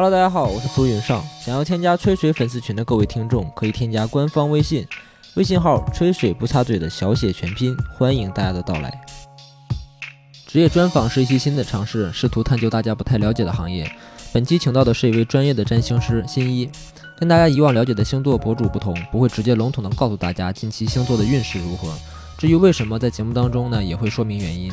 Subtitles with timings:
[0.00, 1.24] Hello，大家好，我是苏云上。
[1.40, 4.86] 想要添加吹水粉丝群的各位听众，可以添加官方微信，
[5.34, 8.96] 微信号“吹水不擦嘴”的小写全拼，欢迎大家的到来。
[10.46, 13.90] 职业专访是一期新的尝试，试图探究大家不太了解的行业。
[14.32, 16.70] 本期请到的是一位专业的占星师新一，
[17.18, 21.92] 跟大家以往了解的星座博主不同，不会直接笼统的告诉大家近期星座的运势如何。
[22.36, 24.72] 至于为什么，在节目当中呢，也会说明原因。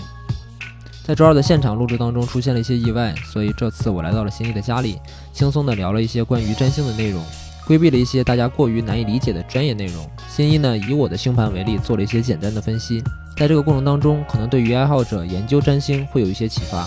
[1.07, 4.99] 在周二的现场录制当中出现了一些意外，所以这次我来到了新一的家里，
[5.31, 7.23] 轻松的聊了一些关于占星的内容，
[7.67, 10.03] 规避了一些大家过于难以理解的专业内容。
[10.27, 13.03] 新一呢，以我的星盘为例，做了一些简单的分析，
[13.37, 16.83] 在这个过程当中，可能对于爱好者研究占星会有一些启发。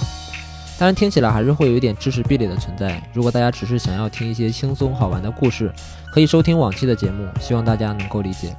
[0.80, 3.00] 当然，听起来还是会有一点知识壁垒的存在。
[3.12, 5.72] 如果大家只是想要听一些轻松好玩的故事，
[6.12, 8.56] 可以收听往期的节目，希望大家能够理解。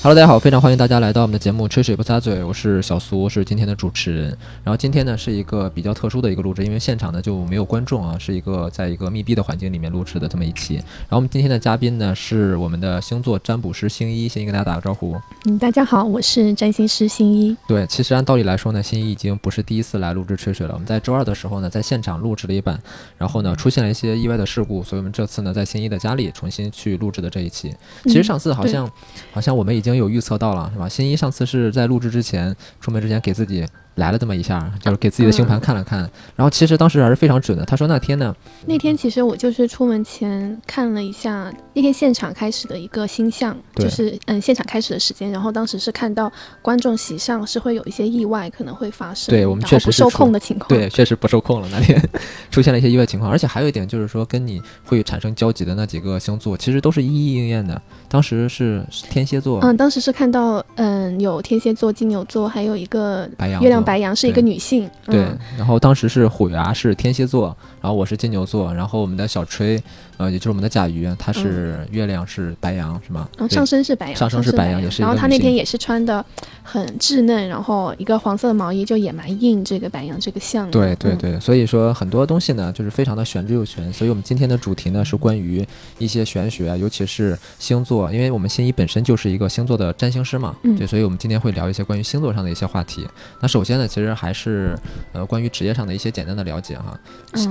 [0.00, 4.28] Hello，大家好，非常欢迎大家来到我们的节目《吹水不擦嘴》，我是小苏，是今天的主持人。
[4.62, 10.76] 然后今天呢是一个比较特殊的一个录制，因为现场呢就没有观众啊，是一个在一个密闭的环境里面录制的这么一期。
[10.76, 15.16] 然后我们今天的嘉宾呢是我们的星座占卜师星一，先跟大家打个招呼。
[15.46, 17.56] 嗯，大家好，我是占星师星一。
[17.66, 20.74] 对，其实按道理来说呢，星一已经不是第一次来录制吹水了。
[20.74, 22.80] 我们在周二的时候呢，在现场录制了一版，
[23.16, 27.74] 然后呢出现了一些意外的事故，所以我们这次呢在星一的家里重新去录制的这一期。
[28.04, 28.88] 其实上次好像，
[29.32, 30.70] 好像我们已经已经有预测到了。
[30.72, 30.88] 是吧？
[30.88, 33.66] 新一上次是在录制之前出门之前给自己。
[33.98, 35.98] 来了这么一下，就是给自己的星盘看了看，
[36.34, 37.64] 然后其实当时还是非常准的。
[37.64, 38.34] 他说那天呢，
[38.66, 46.32] 那天其实我就是出门前看了一下那天现场开始的一个星象，就是嗯现场开始的时间，然后当时是看到
[46.62, 51.68] 观众席上是会有一些意外可能会发生，对我们确实不受控的情况，对，确实不受控了。
[51.70, 52.00] 那天
[52.50, 57.80] 出现了一些意外情况，而且还有一点就是说跟你会产生交集的那几个星座，其实都是一一应验的。
[58.08, 63.82] 当时是天蝎座，嗯，当时是看到嗯有天蝎座、金牛座，还有一个白羊月亮。
[63.88, 65.24] 白羊是一个女性，对。
[65.56, 69.82] 然后当时是虎牙是天蝎座，然后我是金牛座，然后我们的小吹。
[70.18, 73.28] 呃，也就是我们的甲鱼，它是月亮是白羊，是吗？
[73.48, 75.00] 上升是白羊，上升是白羊，也是。
[75.00, 76.26] 然后他那天也是穿的
[76.64, 80.68] 很稚嫩，然后一个黄色的毛衣，就也蛮应这个白羊这个象。
[80.72, 83.92] 对对对，所以说很多东西呢，就是非常的玄之又玄。
[83.92, 85.64] 所以我们今天的主题呢，是关于
[85.98, 93.06] 一些玄学，尤其是星座，因为我们心仪本身就是一个星座的占星师嘛，对，所以我们今天会聊一些关于星座上的一些话题。
[93.40, 94.76] 那首先呢，其实还是
[95.12, 96.98] 呃关于职业上的一些简单的了解哈。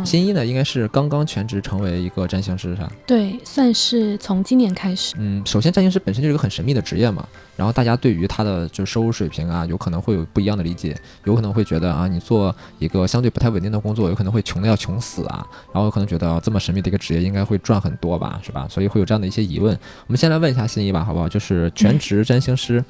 [0.03, 2.67] 新一呢，应该是刚刚全职成为一个占星师。
[2.75, 5.15] 是吧对，算是从今年开始。
[5.17, 18.67] 嗯，首先占星师本身就是一个很神秘的职业嘛，然后大家对于他的就是收入水平啊，有可能会有不一样的理解，有可能会觉得啊，你做一个相对不太稳定的工作，有可能会穷的要穷死啊，然后有可能觉得这么神秘的一个职业应该会赚很多吧，是吧？
[18.69, 19.73] 所以会有这样的一些疑问。
[20.07, 21.29] 我们先来问一下新一吧，好不好？
[21.29, 22.83] 就是全职占星师。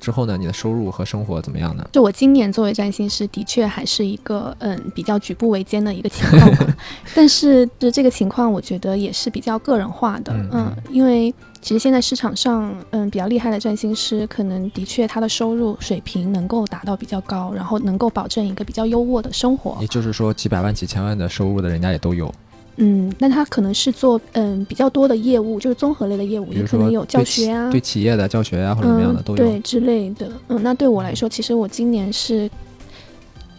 [0.00, 0.36] 之后呢？
[0.36, 1.88] 你的收入和生活怎么样呢？
[1.92, 6.74] 就我今年作为占星师，的确还是一个嗯比较举步维艰的一个情况。
[7.14, 10.32] 但是就这个情况，我觉得也是比较个人化的。
[10.52, 19.76] 嗯，因为其实现在市场上嗯比较厉害的占星师，可能的确他的收入水平能够达到比较高，然后能够保证一个比较优渥的生活。
[19.80, 22.32] 也就是说，几百万、几千万的收入的人家也都有。
[22.76, 30.30] 嗯，那他可能是做嗯比较多的业务，就是综合类的业务，也可能有教学啊，对企业的教学啊或者什么样的都有，对之类的。
[30.48, 32.50] 嗯，那对我来说，其实我今年是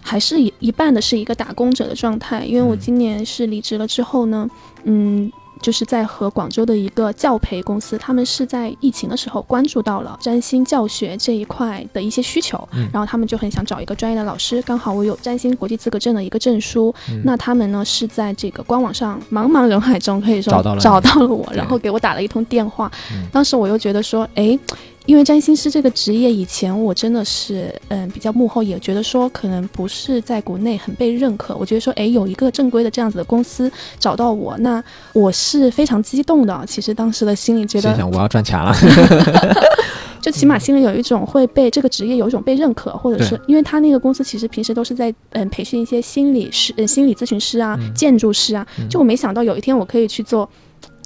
[0.01, 4.49] 还是一一半的是一个打工者的状态，因为我今年是离职了之后呢，
[4.83, 5.31] 嗯。
[5.65, 12.55] 就是在和广州的一个教培公司，他们是在疫情的时候关注到了占星教学这一块的一些需求，
[12.93, 16.93] 然后他们就很想找一个专业的老师，刚好我有占星国际资格证的一个证书，
[17.23, 22.91] 那他们呢是在这个官网上茫茫人海中可以说找到了找到了我，然后给我打了一通电话，
[23.31, 24.59] 当时我又觉得说，哎。
[25.05, 31.55] 因为占星师这个职业，以前我真的是嗯比较幕后，也觉得说可能不是在国内很被认可。
[31.55, 34.83] 我觉得说，哎，有一个正规的这样子的公司找到我，那
[35.13, 36.65] 我是非常激动的。
[36.67, 38.73] 其实当时的心里觉得，想我要赚钱了，
[40.21, 50.49] 就起码心里有一种会被这个职业有一种被认可，或者是因为他那个公司其实平时都是在嗯培训一些心理师、心理咨询师啊、建筑师啊，就我没想到有一天我可以去做。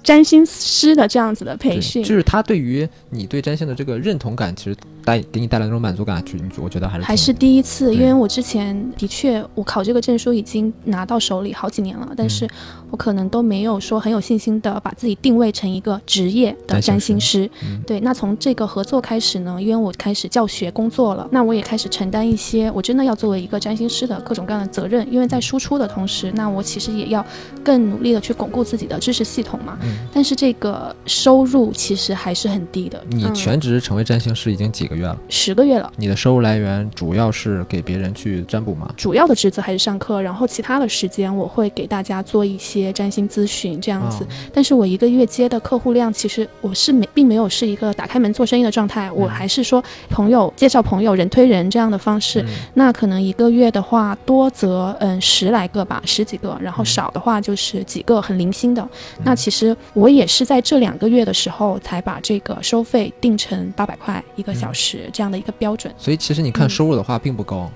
[0.02, 12.48] 占星师的这样子的培训，就是他对于你对占星的这个认同感，其实带给你带来那种满足感，就我觉得还是还是第一次，因为我之前的确我考这个证书已经拿到手里好几年了，但是
[12.90, 17.48] 我可能都没有说很有信心的把自己定位成一个职业的占星师。
[17.86, 27.24] 对，那从这个合作开始呢，因为我开始教学工作了，那我也开始承担一些我真的要作为一个占星师的各种各样的责任，因为在输出的同时，那我其实也要
[27.62, 29.78] 更努力的去巩固自己的知识系统嘛。
[29.82, 33.02] 嗯，但是这个收入其实还是很低的。
[33.08, 35.18] 你嗯全职成为占星师已经几个月了？
[35.28, 38.92] 十个月了，你的收入来源主要是给别人去占卜吗？
[38.96, 44.24] 主要的职责还是上课，然后其他的时间我会给大家做一些占星咨询这样子。
[44.24, 52.42] 哦但是我一个月接的客户量，其实我是没并没有是一个打开门做生意的状态，我还是说朋友介绍朋友，人推人这样的方式。
[52.42, 58.86] 嗯那可能一个月的话，多则嗯十来个吧，十几个，然后嗯少的话就是几个很零星的。
[59.24, 65.92] 那其实我也是在这两个月的时候才把这个收费定成八百块一个小时这样的一个标准。
[65.98, 67.70] 所以其实你看嗯收入的话并不高。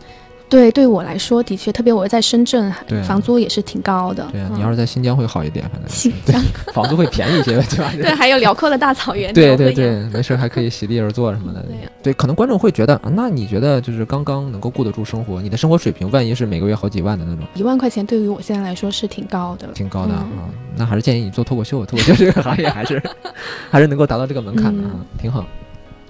[0.54, 4.26] 对，对我来说的确，特别我在深圳对，房租也是挺高的。
[4.30, 6.40] 对啊，嗯你要是在新疆会好一点，反正新疆
[6.72, 7.90] 房租会便宜一些，对吧？
[7.96, 9.34] 对，还有辽阔的大草原。
[9.34, 11.64] 对对对，没事还可以席地而坐什么的。
[12.02, 19.66] 对可能观众会觉得，啊那你觉得就是刚刚能够顾得住生活，你的生活水平，万一是每个月好几万的那种，一万块钱对于我现在来说是挺高的。
[19.74, 23.00] 挺高的啊、嗯那还是建议你做脱口秀，脱口秀这个行业还是
[23.70, 24.82] 还是能够达到这个门槛的
[25.18, 25.44] 挺好。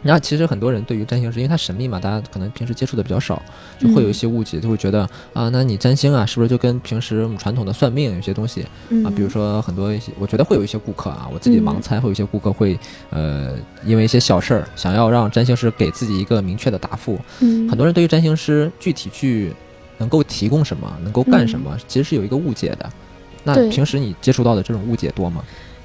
[0.04, 3.42] 然后其实很多人对于占星师，因为它神秘嘛，大家可能平时接触的比较少，
[3.78, 9.12] 就会有一些误解，就会觉得啊，那你占星啊，是不是就跟平时我们传统的算命有些东西嗯啊？
[9.16, 12.78] 比如说很多一些，我觉得会有一些顾客啊，我自己盲猜，会有一些顾客会
[13.10, 13.54] 呃，
[13.84, 17.18] 因为一些小事儿，想要让占星师给自己一个明确的答复。
[17.40, 19.52] 嗯，很多人对于占星师具体去
[19.96, 22.90] 能够提供什么，能够干什么，其实是有一个误解的。
[23.42, 25.42] 那平时你接触到的这种误解多吗？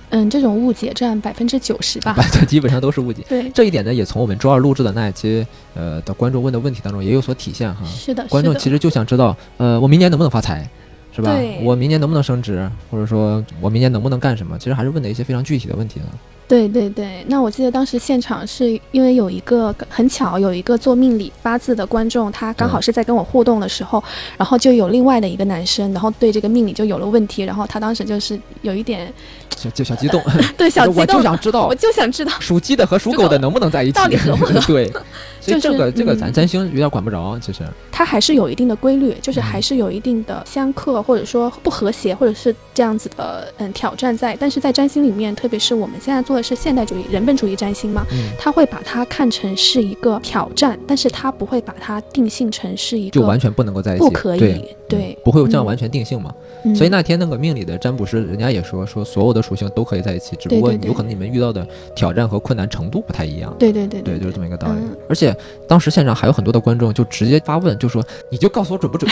[0.10, 2.16] 嗯，这种误解占百分之九十吧。
[2.32, 3.24] 这基本上都是误解。
[3.30, 5.46] 对，这一点呢，也从我们周二录制的那一期
[5.76, 7.86] 呃的观众问的问题当中也有所体现哈。
[7.86, 10.68] 是的，是的观众其实就想知道，呃，我明年能不能发财，
[11.16, 11.60] 是吧对？
[11.64, 14.58] 我明年能不能升职，或者说我明年能不能干什么？
[14.58, 16.06] 其实还是问的一些非常具体的问题呢。
[16.50, 24.04] 对对对，那我记得当时现场是因为有一个很巧，有一个做命理八字的观众，他刚好是在跟我互动的时候，
[24.36, 29.14] 然后就有另外的一个男生，然后对这个命理就有了问题，然后他当时就是有一点
[29.56, 30.20] 小就小激动，
[30.58, 33.94] 对小激我就动，想知道我就想知道，属鸡的和属狗的能不能在一起？
[34.00, 34.92] 到底合不合 对，
[35.40, 37.60] 所以就是这个这个嗯咱占星有点管不着，其实。
[37.92, 44.36] 它还是有一定的规律，就是嗯还是有一定的相克，或者说不和谐，或者是这样子的嗯挑战在。
[44.40, 56.34] 但是在占星里面，特别是我们现在做的是现代主义、人本主义占星嘛，嗯，他会把它看成是一个挑战，但是他不会把它定性成是一个就完全不能够在一起，不可以对不会有这样嗯完全定性嘛。
[56.64, 61.66] 嗯所以那天那个命理的占卜师，人家也说说所有的属性都可以在一起，只不过有可能你们遇到的
[61.96, 63.56] 挑战和困难程度不太一样。
[63.58, 64.74] 对对对对，就是这么一个道理。
[64.80, 65.36] 嗯而且
[65.68, 69.10] 当时现场还有很多的观众就直接发问，就说你就告诉我准不准，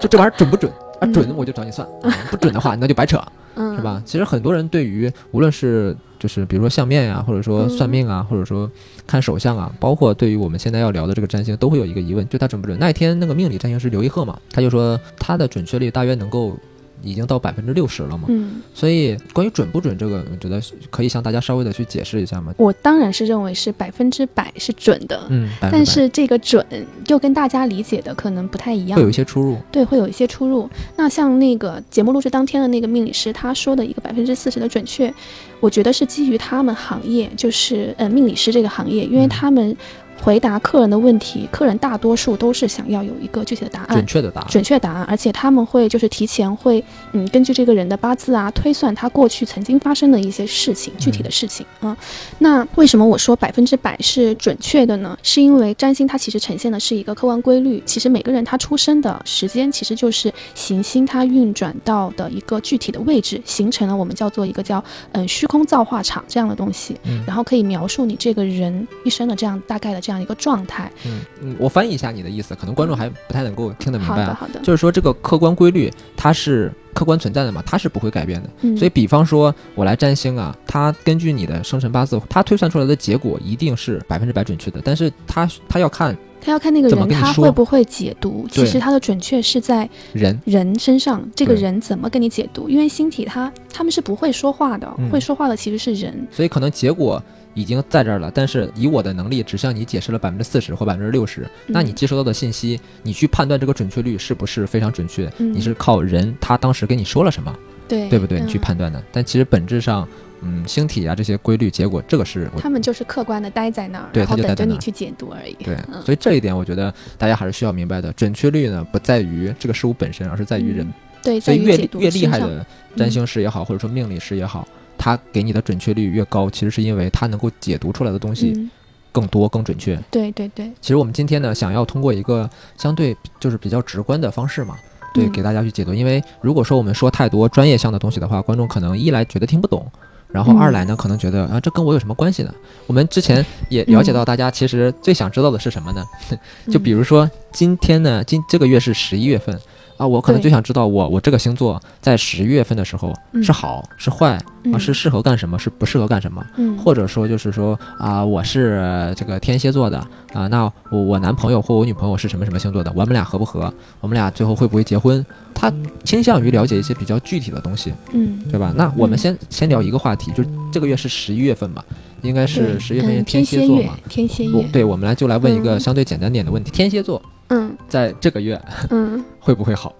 [0.00, 1.02] 就这玩意儿准不准啊？
[1.02, 3.22] 嗯准我就找你算，啊不准的话那就白扯，
[3.54, 4.02] 嗯是吧？
[4.04, 8.70] 其实很多人对于无论是就是比如说相面呀、或者说算命啊，或者说
[9.06, 12.78] 看手相啊，包括对于我们现在要聊的这个占星，都会有一个疑问，就它准不准？
[12.78, 16.56] 那一天那个命理占星师刘一鹤嘛，他就说他的准确率大约能够
[17.02, 18.24] 已经到百分之六十了嘛。
[18.28, 20.60] 嗯，所以关于准不准这个，我觉得
[20.90, 22.52] 可以向大家稍微的去解释一下嘛。
[22.58, 26.64] 我当然是认为是百分之百是准的，嗯，但是这个准
[27.06, 29.12] 又跟大家理解的可能不太一样会有一。
[29.12, 29.56] 些出入。
[29.72, 30.68] 对，会有一些出入。
[30.96, 35.12] 那像那个节目录制当天的那个命理师，他说的一个百分之四十的准确，
[35.60, 39.76] 我觉得是基于他们行业，就是呃命理师这个行业，因为嗯他们
[40.22, 44.06] 回答客人的问题，客人大多数都是想要有一个具体的答案准。
[44.06, 44.46] 确的答案。
[44.50, 46.82] 准确答案，而且他们会就是提前会，
[47.12, 51.96] 嗯，根据这个人的八字啊，推算他过去曾经发生的一些事情，具体的事情啊。
[52.38, 55.16] 那为什么我说百分之百是准确的呢？
[55.22, 70.90] 是因为占星它其实呈现的是一个客观规律，其实每个人他出生的时间其实就是行星它运转到的一个具体的位置，形成了我们叫做一个叫嗯虚空造化场这样的东西，嗯然后可以描述你这个人一生的这样大概的这样一个状态。
[71.04, 74.34] 嗯嗯，我翻译一下你的意思，可能观众还不太能够听得明好的。
[74.34, 78.48] 好的，就是说，这个客观规律它是客观存在的嘛，它是不会改变的。
[78.62, 84.80] 嗯，所以，比方说我来占星啊，它根据你的生辰八字，它推算出来的结果一定是百分之百准确的。
[84.82, 92.66] 但是它它要看他要看那个人他会不会解读，其实他的准确是在人，人身上，这个人怎么跟你解读？
[92.66, 96.26] 因为星体它他们是不会说话的，嗯会说话的其实是人。
[96.30, 97.22] 所以可能结果
[97.54, 107.54] 已经在这儿了，但是以我的能力只向你解释了百分之四十或百分之六十，那你嗯接收到的信息，你去判断这个准确率是不是非常准确，嗯你是靠人他当时跟你说了什么，
[107.88, 108.40] 对对不对？
[108.40, 109.02] 嗯你去判断的。
[109.12, 110.06] 但其实本质上，
[110.42, 115.54] 嗯，星体啊这些规律结果，这个是他们就是客观的待在那儿，对他就等着你去解读而已。
[115.64, 118.12] 对，嗯所以这一点我觉得大家还是需要明白的。
[118.12, 120.86] 准确率呢，不在于这个事物本身，而是在于人。
[120.86, 120.92] 嗯
[121.22, 121.76] 对，所以越
[122.12, 122.64] 厉害的
[122.96, 124.66] 占星师也好，或者说命理师也好，
[125.02, 128.70] 他给你的准确率越高，其实是因为它能够解读出来的东西嗯，
[129.10, 129.98] 更多、更准确。
[130.10, 134.76] 对对对，其实我们今天呢，想要通过一个相对就是比较直观的方式嘛，
[135.14, 135.94] 对，嗯给大家去解读。
[135.94, 139.90] 因为如果说我们说太多专业项的东西的话，观众可能一来觉得听不懂，
[140.28, 142.54] 然后二来呢，可能觉得啊，这跟我有什么关系呢？
[142.86, 146.04] 我们之前也了解到，大家其实最想知道的是什么呢？
[146.70, 149.58] 就比如说今天呢，今这个月是十一月份。
[150.00, 154.40] 啊，我可能就想知道，我我这个星座在十一月份的时候是好是坏
[154.72, 156.42] 啊，是适合干什么，是不适合干什么？
[156.56, 159.98] 嗯，或者说就是说啊，我是这个天蝎座的
[160.32, 162.90] 啊，那我我男朋友或我女朋友是什么什么星座的？
[162.96, 163.70] 我们俩合不合？
[164.00, 165.22] 我们俩最后会不会结婚？
[165.54, 165.70] 他
[166.02, 168.72] 倾向于了解一些比较具体的东西，嗯，对吧？
[168.74, 170.42] 那我们先先聊一个话题，就
[170.72, 171.84] 这个月是十一月份嘛，
[172.22, 174.64] 应该是十月份天蝎座嘛，天蝎座。
[174.72, 179.94] 对，我们来就来问一个相对简单点的问题：天蝎座，嗯，在这个月，嗯， 会不会好？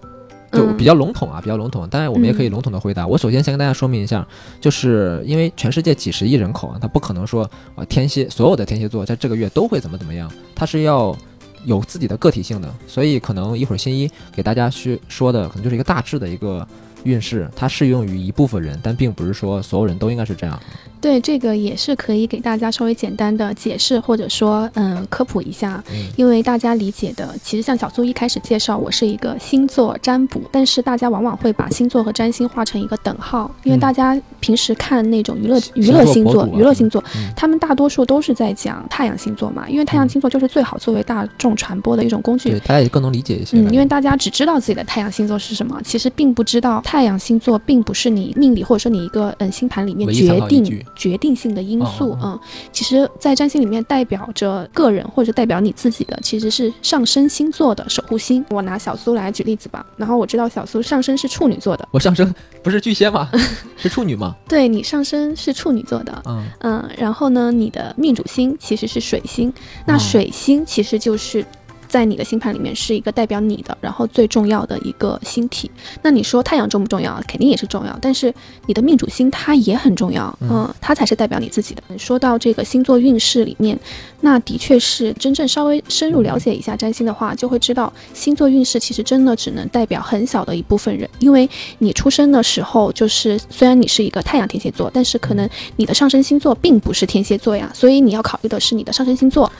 [0.51, 1.87] 就比较笼统啊，比较笼统。
[1.87, 3.07] 当然，我们也可以笼统的回答。
[3.07, 4.27] 我首先先跟大家说明一下，
[4.59, 11.15] 就是因为全世界几十亿人口啊，他不可能说啊天蝎所有的天蝎座在这个月都会怎么怎么样，他是要
[11.63, 12.69] 有自己的个体性的。
[12.85, 16.67] 所以可能一会儿新一给大家去说的，可能就是一个大致的一个
[17.03, 20.59] 运势，它适用于一部分人，但并不是说所有人都应该是这样。
[21.01, 25.83] 对这个也是可以给大家稍微简单的解释，或者说嗯科普一下，
[26.15, 37.03] 因为大家理解的，其实像小苏一开始介绍，我是一个星座占卜，但是大家往往会把星座和占星画成一个等号，因为大家平时看那种娱乐娱乐星座、娱乐星座，
[37.35, 43.57] 他们大多数都是在讲太阳星座嘛，因为太阳星座就是最好作为大众传播的一种工具，对，大家也更能理解一些。
[43.57, 50.61] 嗯，因为大家只知道自己的太阳星座是什么，其实并不知道太阳星座并不是你命理或者说你一个嗯星盘里面决定。
[51.01, 52.39] 决定性的因素，嗯，
[52.71, 58.45] 其实，在占星里面代表着个人或者代表你自己的，其实是上升星座的守护星。
[58.51, 62.31] 我拿小苏来举例子吧，然后我知道小苏上升是处女座的，我上升
[62.61, 63.27] 不是巨蟹吗？
[63.77, 64.35] 是处女吗？
[64.47, 69.51] 对你上升是处女座的，嗯嗯，然后呢，你的命主星其实是水星，
[69.87, 71.43] 那水星其实就是。
[71.91, 75.69] 在你的星盘里面是一个代表你的，然后最重要的一个星体。
[76.01, 77.21] 那你说太阳重不重要？
[77.27, 77.99] 肯定也是重要。
[78.01, 78.33] 但是
[78.65, 81.83] 你的命主星它也很重要，嗯，它才是代表你自己的。
[81.97, 83.77] 说到这个星座运势里面，
[84.21, 91.09] 那的确是真正稍微深入了解一下占星的话，就会知道星座运势其实真的只能代表很小的一部分人。
[91.19, 99.51] 因为你出生的时候，就是虽然你是一个太阳天蝎座，但是可能你的上升星座并不是天蝎座呀，所以你要考虑的是你的上升星座。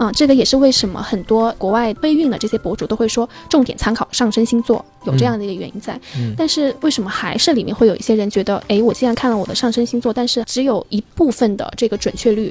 [0.00, 6.00] 啊，这个也是为什么很多国外备孕的这些博主都会说重点参考上升星座，有这样的一个原因在。
[6.34, 12.50] 但是为什么还是里面会有一些人觉得，哎，我既然看了我的上升星座，但是只有一部分的这个准确率。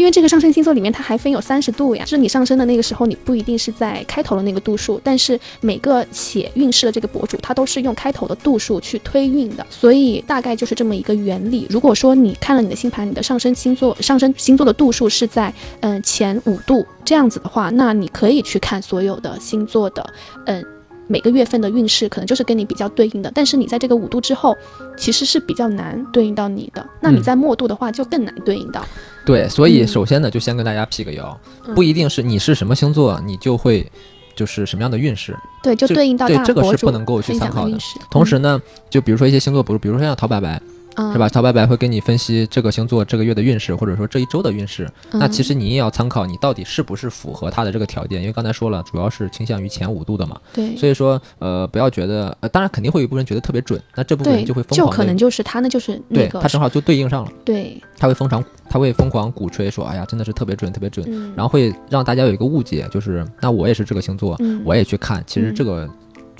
[0.00, 11.66] 因为这个上升星座里面它还分有三十度呀，就是你上升的那个时候，你不一定是在开头的那个度数，但是每个写运势的这个博主他都是用开头的度数去推运的，所以大概就是这么一个原理。
[11.68, 20.10] 如果说你看了你的星盘，你的上升星座上升星座的度数是在嗯前五度这样子的话，那你可以去看所有的星座的
[20.46, 20.64] 嗯。
[21.10, 24.56] 每个月份的运势可能就是跟你比较对应的，但是你在这个五度之后，
[24.96, 26.86] 其实是比较难对应到你的。
[27.00, 28.86] 那你在末度的话，就更难对应到。
[29.26, 31.36] 对，所以首先呢，就先跟大家辟个谣，
[31.74, 33.90] 不一定是你是什么星座，你就会
[34.36, 35.36] 就是什么样的运势。
[35.64, 37.76] 对，就对应到对这个是不能够去参考的。
[38.08, 40.62] 同时呢，就比如说一些星座，比如比如说像陶白白。
[40.96, 41.28] 是吧？
[41.28, 44.90] 陶白白会跟你分析这个星座这个月的运势，或者说这一周的运势。
[45.12, 50.38] 那其实你也要参考你到底是不是符合他的这个条件，因为刚才说了，主要是倾向于前五度的嘛。
[50.52, 50.76] 对。
[50.76, 54.90] 所以说，呃，不要觉得，呃，当然肯定会有一部分人觉得特别准，那这部分人就会疯狂。
[54.90, 56.40] 就可能就是他，那就是那个。
[56.40, 57.32] 他正好就对应上了。
[57.44, 57.80] 对。
[57.98, 61.06] 他会疯狂，他会疯狂鼓吹说：“哎呀，真的是特别准，特别准。”
[61.36, 65.88] 然后会让大家有一个误解，就是那我也是这个星座，我也去看，其实这个。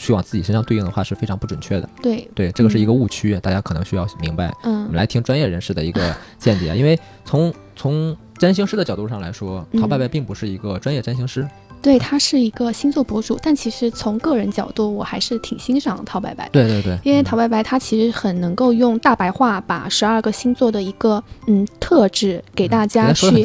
[0.00, 1.86] 去往自己身上对应的话是非常不准确的。
[2.00, 4.50] 对对，这个是一个误区，大家可能需要明白。
[4.62, 11.46] 嗯，我们来听专业人士的一个见解，因为从从占星师的角度上来说，陶白白并不是一个专业占星师。
[11.82, 16.48] 对他是一个星座博主，但其实从个人角度，我还是挺欣赏陶白白。
[16.52, 23.42] 对对对，因为陶白白他其实很能够用大白话把十二个星座的一个嗯特质给大家去理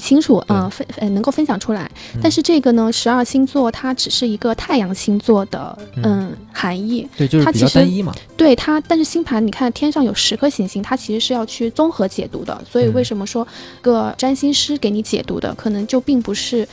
[0.00, 1.90] 清楚，嗯分呃能够分享出来。
[2.22, 8.14] 但是这个呢，十二星座它只是一个太阳星座的嗯含义，对，就是比较单一嘛。
[8.36, 12.58] 对它，但是星盘你看天上有十颗行星，它其实是要去综合解读的。
[12.70, 13.46] 所以为什么说
[13.82, 16.66] 个占星师给你解读的，可能就并不是。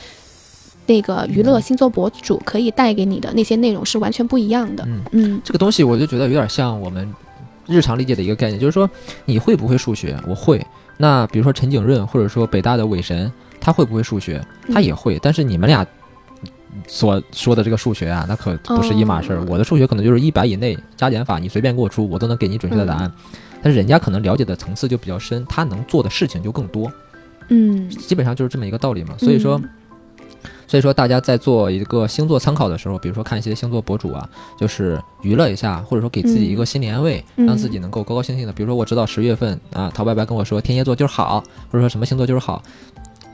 [0.86, 4.84] 那个娱乐星座博主可以带给你的那些内容是完全不一样的。
[4.86, 7.08] 嗯嗯，这个东西我就觉得有点像我们
[7.66, 8.90] 日常理解的一个概念，就是说
[9.24, 10.18] 你会不会数学？
[10.26, 10.64] 我会。
[10.98, 14.44] 那比如说陈景润，或者说北大的韦神，他会不会数学？
[14.72, 15.18] 他也会。
[15.22, 15.86] 但是你们俩
[16.86, 19.44] 所说的这个数学啊，那可不是一码事儿。
[19.48, 23.10] 我的数学可能就是一百以内加减法，你随便给我出，我都能给你准确的答案。
[23.62, 26.92] 但是人家可能了解的层次就比较深，他能做的事情就更多。
[27.48, 29.14] 嗯，基本上就是这么一个道理嘛。
[29.18, 29.60] 所以说。
[30.72, 34.26] 所以说大家在做一个星座参考的时候，比如说看一些星座博主啊，
[34.58, 38.52] 就是娱乐一下，或者说给自己一个心理安慰，嗯让自己能够高高兴兴的。
[38.54, 42.62] 比如说我知道十月份啊，陶白白跟我说天蝎座就是好，或者说什么星座就是好，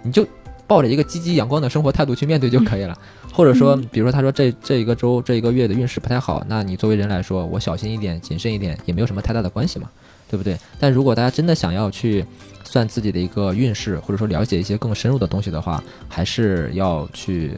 [0.02, 0.26] 你就
[0.66, 2.98] 抱着一个积极阳光的生活态度去面对就可以了。
[3.32, 9.88] 或者说，比如说他说这这一个周这一个月的运势不太好，那你作为人来说，我小心一点、谨慎一点，也没有什么太大的关系嘛，
[10.28, 10.58] 对不对？
[10.78, 12.24] 但如果大家真的想要去
[12.64, 17.52] 算自己的一个运势，或者说了解一些更深入的东西的话，还是要去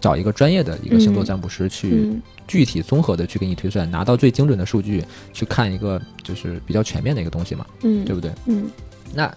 [0.00, 8.30] 找一个专业的一个星座占卜师去嗯具体综合的去给你推算，拿到最精准的数据，去看一个就是比较全面的一个东西嘛，嗯，对不对？
[8.46, 8.70] 嗯，
[9.14, 9.32] 那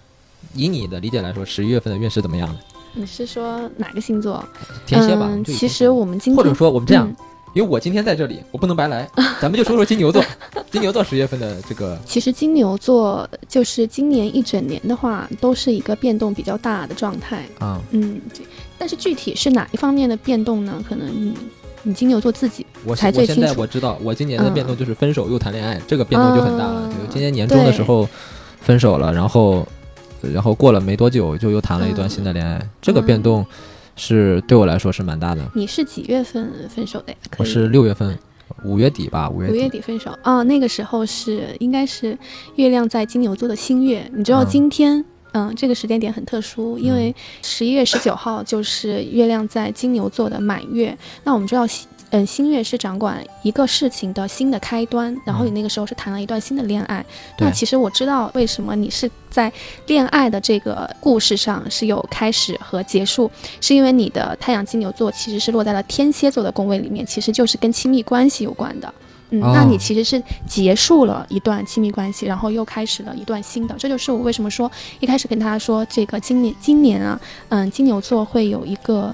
[0.53, 2.59] 以你的理解来说，十一月份的运势怎么样呢？
[2.93, 4.43] 你是说哪个星座？
[4.85, 7.15] 天蝎吧，嗯，其实我们今天或者说我们这样，嗯
[7.57, 9.09] 因为我今天在这里，我不能白来，
[9.41, 10.23] 咱们就说说金牛座，
[10.69, 17.47] 金牛座十月份的这个其实金牛座就是今年一整年的话，都是一个变动比较大的状态。
[17.57, 18.45] 啊、嗯，对
[18.77, 20.79] 但是具体是哪一方面的变动呢？
[20.87, 21.33] 可能你
[21.81, 26.87] 你金牛座自己我才我现最清楚在我知道，我今年的嗯变动就是分手又谈恋爱，这个变动就很大了。
[27.09, 28.07] 今年年中的时候
[28.61, 29.67] 分手了，然后
[30.21, 33.43] 然后过了没多久就又谈了一段新的恋爱，这个变动
[33.97, 35.41] 是对我来说是蛮大的。
[35.53, 37.17] 你是几月份分手的呀？
[37.37, 38.17] 我是六月份，
[38.63, 39.81] 五月底吧，五月五月底。
[39.81, 42.17] 分手啊、那个时候是应该是
[42.55, 44.09] 月亮在金牛座的新月。
[44.13, 50.97] 你知道嗯今天，嗯这个时间点很特殊，因为十一月十九号就是月亮在金牛座的满月。
[51.23, 51.87] 那我们知道新。
[52.11, 57.05] 嗯，新月是掌管一个事情的新的开端，然后你那个时候是谈了一段新的恋爱。
[57.37, 59.51] 那其实我知道为什么你是在
[59.87, 68.93] 恋爱的这个故事上是有开始和结束，是因为你的太阳金牛座其实是落在了天蝎座的宫位里面，其实就是跟亲密关系有关的。
[69.29, 73.75] 嗯，哦那你其实是结束了一段亲密关系，然后又开始了一段新的。
[73.77, 77.19] 这就是我为什么说一开始跟大家说这个今年今年啊，
[77.49, 79.13] 嗯，金牛座会有一个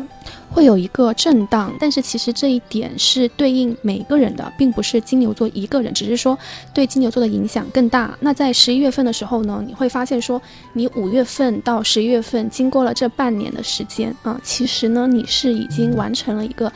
[0.52, 6.38] 会有一个震荡，但是其实这一点是对应每个人的，并不是金牛座一个人，只是说
[6.74, 8.16] 对金牛座的影响更大。
[8.20, 10.40] 那在十一月份的时候呢，你会发现说，
[10.74, 16.72] 你五月份到十一月份经过了这半年的时间啊，其实呢，你是已经完成了一个。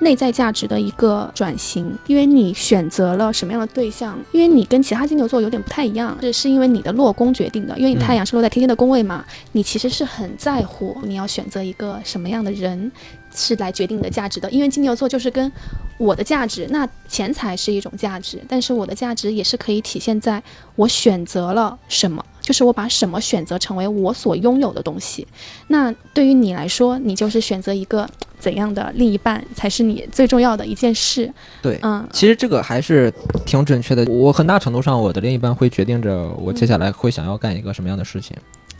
[0.00, 12.90] 内在价值的一个转型，因为你选择了什么样的对象，因为你跟其他金牛座有点不太一样，这是因为你的落宫决定的，因为你太阳是落在天蝎的宫位嘛，你其实是很在乎你要选择一个什么样的人，
[13.34, 14.50] 是来决定你的价值的。
[14.50, 15.50] 因为金牛座就是跟
[15.98, 20.42] 我的价值，那钱财是一种价值，但是我的价值也是可以体现在
[20.76, 25.26] 我选择了什么，就是我把什么选择成为我所拥有的东西。
[25.68, 31.30] 那对于你来说，你就是选择一个怎样的另一半才是你最重要的一件事。
[31.60, 33.12] 对，嗯其实这个还是
[33.44, 34.04] 挺准确的。
[34.10, 38.34] 我很大程度上，我的另一半会决定着我接下来会想要干一个什么样的事情。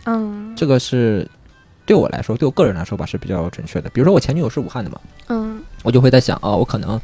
[0.05, 1.29] 嗯这个是
[1.85, 3.89] 对我来说，对我个人来说吧，是比较准确的。
[3.89, 6.99] 比如说我前女友是武汉的嘛，嗯我就会在想啊、我可能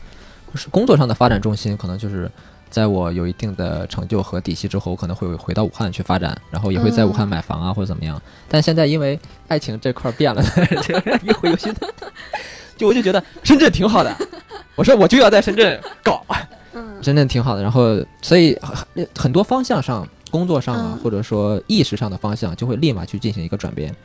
[0.55, 2.29] 是工作上的发展重心，可能就是
[2.69, 8.21] 在我有一定的成就和底气之后，我可能会回到武汉去发展，然后也会在武汉嗯买房啊、或者怎么样。
[8.47, 10.41] 但现在因为爱情这块儿变了，
[10.83, 11.93] 就是一回有新的，
[12.77, 14.15] 就我就觉得深圳挺好的，
[14.75, 16.23] 我说我就要在深圳搞，
[16.73, 17.63] 嗯 深圳挺好的。
[17.63, 18.57] 然后所以
[18.95, 20.07] 很很多方向上。
[20.29, 23.95] 工作上啊，嗯或者说意识上的方向，就会立马去进行一个转变。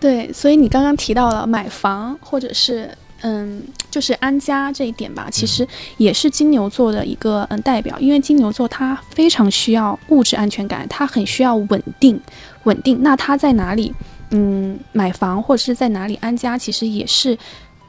[0.00, 5.66] 对，所以你刚刚提到了买房，或者是嗯，就是安家这一点吧，其实
[5.98, 12.18] 也是金牛座的一个嗯代表，因为金牛座它非常需要物质安全感，他很需要稳定，
[12.64, 13.02] 稳定。
[13.02, 13.92] 那他在哪里
[14.30, 17.38] 嗯买房或者是在哪里安家，其实也是。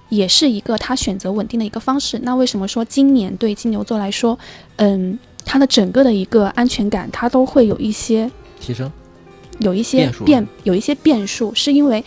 [0.09, 2.19] 也是一个他选择稳定的一个方式。
[2.23, 4.37] 那为什么说今年对金牛座来说，
[4.75, 8.91] 嗯，他的整个的一个安全感，他都会有一些提升，
[9.61, 12.03] 有一些变有一些变数，是因为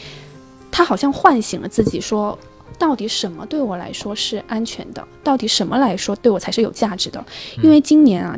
[0.70, 2.38] 他好像唤醒了自己说。
[2.76, 5.06] 到底什么对我来说是安全的？
[5.22, 7.24] 到底什么来说对我才是有价值的？
[7.62, 8.36] 因为今年啊，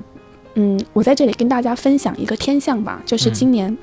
[0.56, 3.74] 嗯，我在这里跟大家分享一个天象吧，就是今年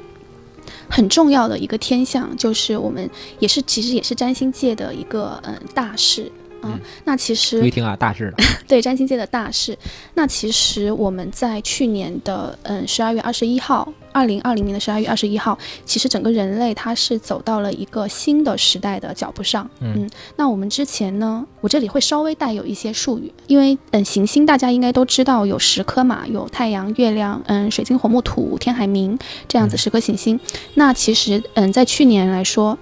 [0.87, 6.31] 很重要的一个天象，就是我们也是其实也是占星界的一个嗯大事
[6.67, 8.33] 啊、嗯那其实注意听啊，大事了。
[8.67, 9.77] 对占星界的大事。
[10.15, 19.69] 那其实我们在去年的嗯十二月二十一号，二零二零年的十二月二十一号，其实整个人类它是走到了一个新的时代的脚步上。
[19.81, 30.39] 嗯那我们之前呢，我这里会稍微带有一些术语，因为嗯行星大家应该都知道有十颗嘛，有太阳、月亮、嗯水晶、火木土、天海冥这样子嗯十颗行星。
[30.75, 32.77] 那其实嗯在去年来说。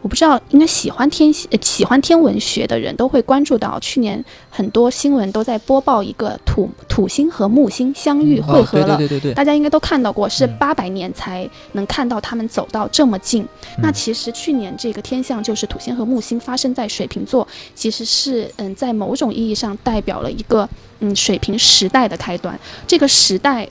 [0.00, 13.44] 我不知道，应该喜欢天呃喜欢天文学的人都会关注到，去年很多新闻都在播报一个土土星和木星相遇汇合了，对对对对，大家应该都看到过，是嗯八百年才能看到他们走到这么近。
[13.82, 20.68] 那嗯其实去年这个天象就是土星和木星发生在水瓶座，其实是嗯在某种意义上代表了一个
[21.00, 22.58] 嗯水瓶时代的开端。
[22.86, 23.68] 这个时代，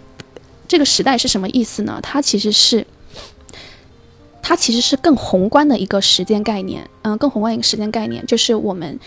[0.68, 2.00] 这个时代是什么意思呢？
[2.04, 2.86] 它其实是。
[4.48, 8.98] 它其实是更宏观的一个时间概念，嗯，更宏观一个时间概念，就是我们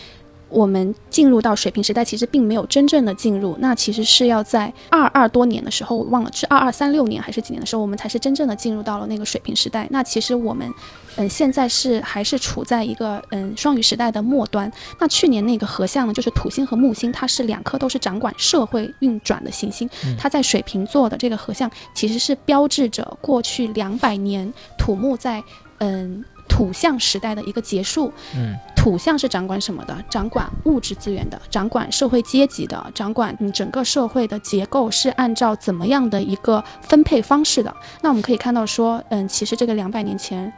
[0.50, 9.86] 我们进入到水平时代，其实并没有真正的进入，那其实是要在二二多年的时候，我忘了是二二三六年还是几年的时候，我们才是真正的进入到了那个水平时代。
[9.90, 10.68] 那其实我们，
[11.16, 14.70] 嗯，现在是还是处在一个嗯双鱼时代的末端。
[14.98, 25.42] 那去年那个合相呢，就是土星和木星，它是两颗都是掌管社会运转的行星，嗯它在水瓶座的这个合相，其实是标志着过去两百年土木在
[25.78, 28.12] 嗯土象时代的一个结束。
[28.34, 29.94] 嗯土象是掌管什么的？
[30.08, 37.76] 掌管物质资源的，掌管社会阶级的，掌管你整个社会的结构是按照怎么样的一个分配方式的。
[38.00, 40.50] 那我们可以看到说，嗯，其实这个两百年前。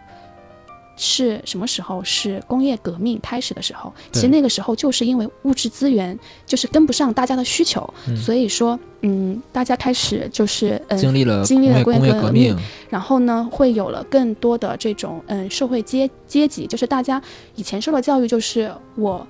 [1.04, 2.00] 是什么时候？
[2.04, 3.92] 是工业革命开始的时候。
[4.12, 12.56] 其实那个时候就是因为物质资源就是跟不上大家的需求，嗯所以说，嗯，大家开始就是嗯经历了经历了工业革命，
[12.88, 17.20] 然后呢，会有了更多的这种嗯社会阶阶级，就是大家
[17.56, 19.26] 以前受的教育就是我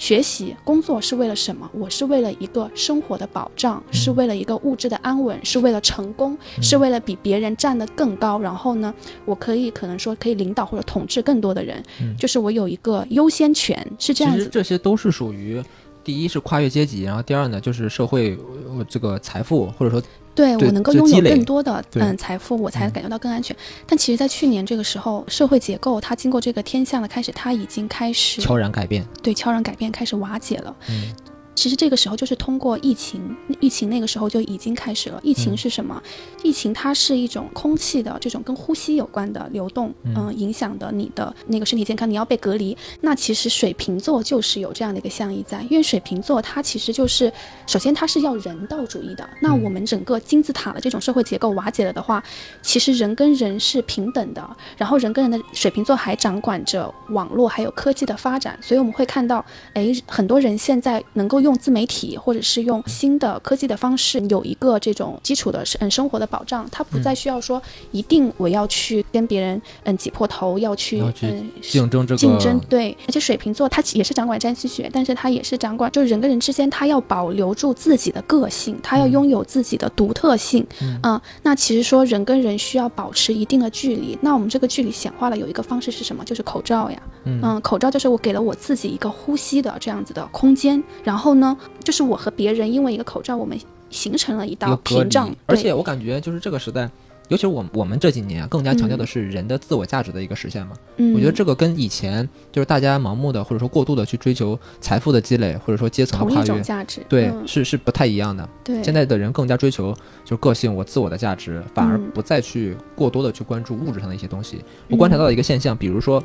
[0.00, 1.70] 学习工作是为了什么？
[1.74, 8.40] 我是为了一个生活的保障，嗯是为了一个物质的安稳，是为了成功，是为了比别人站得更高。
[8.40, 8.92] 然后呢，
[9.26, 14.48] 我可以可能说可以领导或者统治更多的人，嗯就是我有一个优先权，是这其实样子。
[14.50, 15.62] 这些都是属于。
[16.02, 18.34] 第一是跨越阶级，然后第二呢就是社会
[18.66, 20.02] 呃这个财富或者说
[20.40, 23.54] 对对我能够拥有更多的嗯财富，我才嗯感觉到更安全。
[23.86, 29.06] 但其实，在去年这个时候，社会结构它经过这个天象的开始，它已经开始悄然改变。
[29.22, 30.74] 对悄然改变，开始瓦解了。
[30.88, 31.12] 嗯
[31.60, 33.20] 其实这个时候就是通过疫情，
[33.60, 35.20] 疫情那个时候就已经开始了。
[35.22, 36.02] 疫情嗯是什么？
[36.42, 42.74] 疫情它是一种空气的这种跟呼吸有关的流动，嗯嗯、影响的你的那个身体健康，你要被隔离。
[43.02, 47.30] 那其实水瓶座就是有这样的一个象意在，因为水瓶座它其实就是，
[47.66, 49.28] 首先它是要人道主义的。
[49.42, 52.24] 那嗯我们整个金字塔的这种社会结构瓦解了的话，
[52.62, 59.44] 其实人跟人是平等的，然后人跟人的水瓶座还掌管着网络还有科技的发展，所以我们会看到，
[59.74, 67.60] 哎，很多人现在能够用自媒体或者是用新的科技的方式，有一个这种基础的嗯生活的保障，他不再需要说
[67.92, 80.66] 一定我要去跟别人嗯挤破头，要去要去嗯竞争这个竞争，对，而且水瓶座他也是掌管占星学，但是他也是掌管，就是人跟人之间，他要保留住自己的个性，他要嗯拥有自己的独特性。
[80.82, 86.24] 嗯嗯，那其实说人跟人需要保持一定的距离，那我们这个距离显化了有一个方式是什么？
[86.24, 87.02] 就是口罩呀。
[87.24, 93.58] 嗯嗯，口罩就是我给了我自己一个呼吸的这样子的空间，然后呢，就是我和别人因为一个口罩，我们
[93.90, 96.88] 形成了一道屏障，而且我感觉就是这个时代，
[97.28, 100.72] 尤其是我我们这几年啊，更加强调的嗯是人的自我价值的一个实现嘛。
[100.96, 108.48] 嗯，我觉得这个跟以前就是大家盲目的或者说过度的去追求财富的积累，或者说阶层的跨越，价值，对，嗯是是不太一样的。
[108.62, 109.92] 对，现在的人更加追求
[110.24, 114.62] 就是个性，我自我的价值，反而嗯不再去过多的去关注物质上的一些东西。
[114.88, 116.22] 我观察到的一个现象，比如说。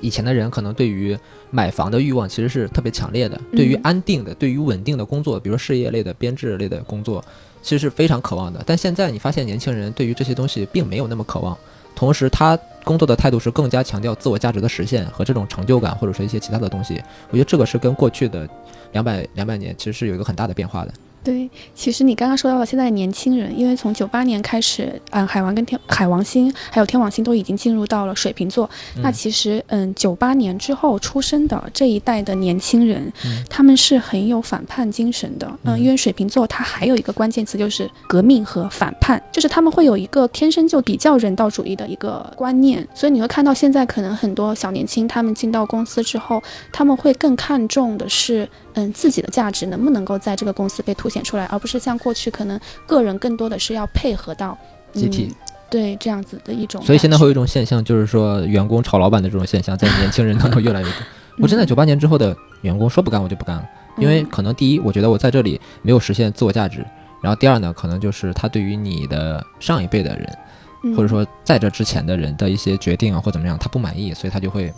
[0.00, 1.16] 以前的人可能对于
[1.50, 7.24] 买房的欲望其实是特别强烈的，对于嗯安定的、对于稳定的工作，比如说事业类的、编制类的工作，
[7.62, 8.62] 其实是非常渴望的。
[8.66, 11.56] 但现在你发现年轻人对于这些东西并没有那么渴望，
[11.94, 17.02] 同时他工作的态度是更加强调自我价值的实现和这种成就感，或者说一些其他的东西。
[17.30, 18.48] 我觉得这个是跟过去的
[18.92, 20.92] 两百两百年其实是有一个很大的变化的。
[21.26, 28.70] 对，其实你刚刚说到了现在的年轻人，因为从九八年开始，嗯，海王跟天海王星还有天王星都已经进入到了水瓶座。
[29.02, 35.48] 那嗯其实，嗯，九八年之后出生的这一代的年轻人，嗯他们是很有反叛精神的。
[35.64, 42.86] 嗯，嗯因为水瓶座它还有一个关键词就是革命和反叛，就是他们会有一个天生就比较人道主义的一个观念。
[42.94, 46.40] 所以你会看到现在可能很多小年轻他们进到公司之后，
[46.72, 54.56] 他们会更看重的是，嗯，自己的价值能不能够在这个公司被凸显出来，而不是像过去可能个人更多的是要配合到、
[54.92, 55.34] 嗯、集体。
[55.68, 56.80] 对这样子的一种。
[56.84, 60.94] 所以现在会有一种现象，就是说员工炒老板的这种现象，在 年轻人当中越来越多。
[61.42, 61.66] 我真的嗯。
[61.66, 64.28] 九八年之后的员工说不干我就不干了，因为嗯。
[64.30, 66.84] 可能第一，我觉得我在这里没有实现自我价值，
[67.20, 70.38] 然后第二呢，可能就是他对于你的上一辈的人，
[70.84, 70.94] 嗯。
[70.94, 74.72] 或者说在这之前的人的一些决定啊或怎么样，他不满意，所以他就会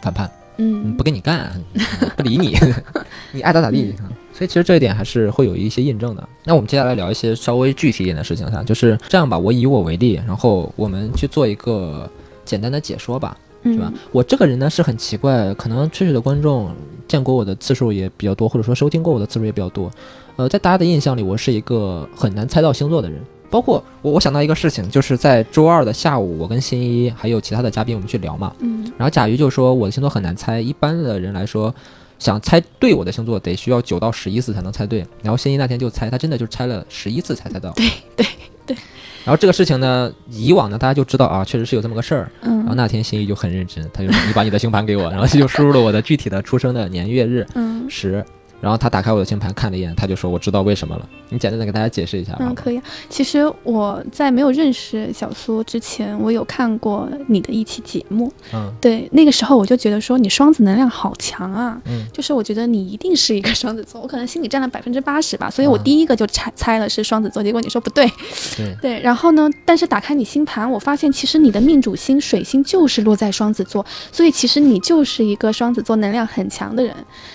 [0.00, 1.52] 反叛，嗯，嗯不跟你干，
[2.16, 2.56] 不理你，
[3.32, 3.94] 你爱咋咋地。
[4.32, 6.28] 所以其实这一点还是会有一些印证的。
[6.44, 9.38] 那我们接下来聊一些稍微具体一点的事情哈，就是这样吧。
[9.38, 12.10] 我以我为例，然后我们去做一个
[12.44, 13.36] 简单的解说吧。
[13.64, 13.92] 是吧？
[14.12, 16.70] 我这个人呢是很奇怪，可能吹水的观众
[17.08, 19.90] 见过我的次数也比较多，或者说收听过我的次数也比较多。
[20.36, 23.20] 呃，在大家的印象里，我是一个很难猜到星座的人。
[23.50, 31.74] 包括我，我想到一个事情，就是在周二的下午，我跟新一还有其他的嘉宾我们去聊嘛，嗯，然后甲鱼就说我的星座很难猜，一般的人来说，
[32.18, 35.06] 想猜对我的星座得需要九到十一次才能猜对。
[35.22, 37.70] 然后新一那天就猜，他真的就猜了十一次才猜到。
[37.72, 38.26] 对对
[38.66, 38.76] 对。
[39.24, 42.30] 然后这个事情呢，以往呢大家就知道啊，确实是有这么个事儿。
[42.42, 42.58] 嗯。
[42.58, 47.46] 然后那天新一就很认真，他就说你把你的星盘给我，然后他就输入了我的具体的出生的年月日
[47.88, 48.24] 时。
[48.66, 52.34] 然后他打开我的星盘看了一眼，他就说：“我知道为什么了。”你简单的给大家解释一下。
[52.40, 52.82] 嗯，可以。
[53.08, 58.32] 其实我在没有认识小苏之前，我有看过你的一期节目。
[58.52, 61.80] 嗯，对，那个时候我就觉得说你双子能量好强啊。
[61.84, 67.40] 嗯，就是我觉得你一定是一个双子座，我可能心里占了百分之八十吧，所以我第一个就猜猜了是双子座。
[67.44, 68.10] 结果你说不对。
[68.56, 68.76] 对。
[68.82, 69.48] 对，然后呢？
[69.64, 76.92] 但是打开你星盘，我发现其实你的命主星水星就是落在双子座，所以其实你就是一个双子座能量很强的人。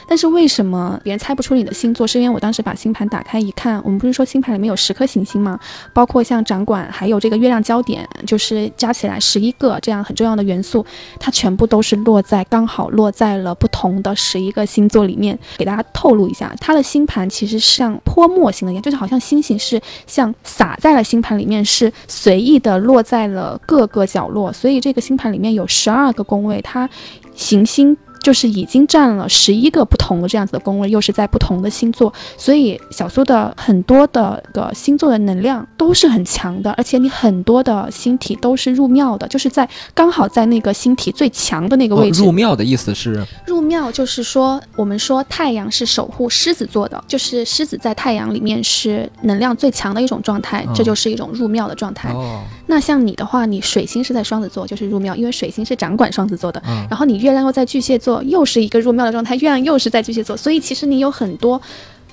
[0.07, 2.07] 但是为什么别人猜不出你的星座？
[2.07, 5.59] 是因为我当时把星盘打开一看，我们不是说星盘里面有十颗行星吗？
[5.93, 10.83] 包括像掌管，还有这个月亮焦点，就是加起来十一个这样很重要的元素，
[11.19, 15.37] 它全部都是落在刚好落在了不同的十一个星座里面。
[15.57, 24.51] 给大家透露一下，它的星盘其实像泼墨型的一样，就是好像星星是像洒在了星盘里面，是随意的落在了各个角落。
[24.51, 26.89] 所以这个星盘里面有十二个宫位，它
[27.35, 27.95] 行星。
[28.21, 42.21] 就是已经占了十一个不同的这样子的宫位，又是在不同的星座，所以小苏的很多的个星座的能量都是很强的，而且你很多的星体都是入庙的，就是在刚好在那个星体最强的那个位置。
[42.21, 43.25] 入庙的意思是？
[43.45, 52.11] 入庙就是说，我们说太阳是守护狮子座的，就是狮子在太阳里面是能量最强的一种状态，这就是一种入庙的状态。
[52.13, 52.43] 哦。
[52.71, 56.63] 那像你的话，你水星是在双子座，就是入庙，因为水星是掌管双子座的。
[56.65, 56.87] 嗯。
[56.89, 58.23] 然后你月亮又在巨蟹座。
[58.23, 61.61] 又是一个入庙的状态，月亮又是在巨蟹座，所以其实你有很多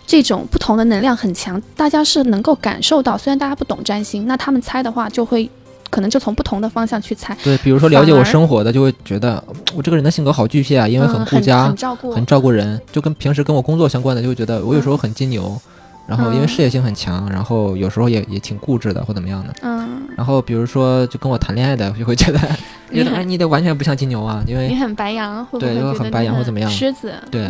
[0.05, 3.17] 这种不同的能量很强，大家是能够感受到。
[3.17, 5.49] 虽然大家不懂占星，那他们猜的话就会
[5.91, 7.37] 可能就从不同的方向去猜。
[7.45, 9.43] 对，比如说了解我生活的，就会觉得
[9.77, 15.61] 我这个人的性格好巨蟹啊，因为很顾家、很照顾、很照顾人，就跟平时跟我工作相关的，就会觉得我有时候很金牛。
[16.09, 19.55] 然后因为事业心很强，然后有时候也也挺固执的或怎么样的。
[19.63, 20.01] 嗯。
[20.17, 22.39] 然后比如说就跟我谈恋爱的，就会觉得，
[22.93, 26.69] 觉得哎，你得完全不像金牛啊，因为你很白羊，对，因为很白羊或怎么样。
[26.71, 27.15] 狮子。
[27.31, 27.49] 对。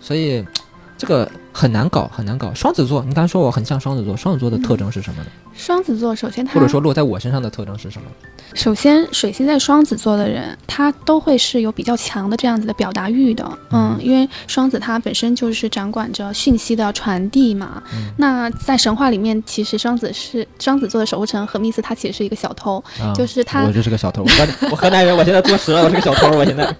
[0.00, 0.42] 所以。
[0.98, 2.52] 这个很难搞，很难搞。
[2.54, 5.28] 双子座，你刚才说我很像双子座，双子座的特征是什么呢？
[5.54, 8.08] 双子座首先它或者说落在我身上的特征是什么？
[8.54, 13.46] 首先，水星在双子座的人，他都会是有比较强的这样子的表达欲的。
[13.70, 17.82] 嗯，因为双子它本身就是掌管着讯息的传递嘛。
[18.16, 22.82] 那在神话里面，其实双子是双子座的守护神荷密斯，他其实是一个小偷，
[23.14, 23.64] 就是他。
[23.64, 26.74] 我就是个小偷，我我河南人，我现在坐实了，我是个小偷，我现在。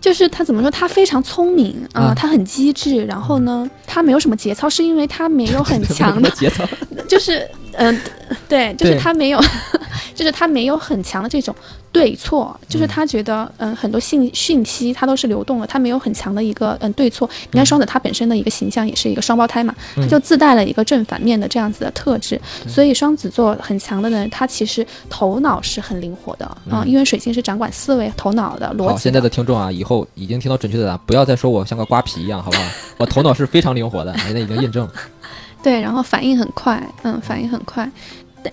[0.00, 0.70] 就是他怎么说？
[0.70, 3.04] 他非常聪明啊，他很机智。
[3.04, 6.64] 然后呢，他没有什么节操，是因为他没有很强的 节操。
[7.08, 8.00] 就是嗯，
[8.48, 9.40] 对，就是他没有，
[10.14, 11.54] 就是他没有很强的这种。
[11.90, 17.28] 对错就是他觉得，嗯，很多信讯息它都是流动的，他没有很强的一个嗯对错。
[17.50, 22.40] 你看双子，他本身的一个形象也是一个双胞胎嘛，他就自带了一个正反面的这样子的特质。
[22.66, 28.98] 所以双子座很强的人，他其实头脑是很灵活的啊，因为水星是掌管思维、头脑的逻辑。
[28.98, 32.64] 现在的听众啊，以后已经听到准确的答案，不要再说我像个瓜皮一样，好不好？
[32.98, 34.92] 我头脑是非常灵活的，现在已经印证了。
[35.62, 37.90] 对，然后反应很快，嗯，反应很快。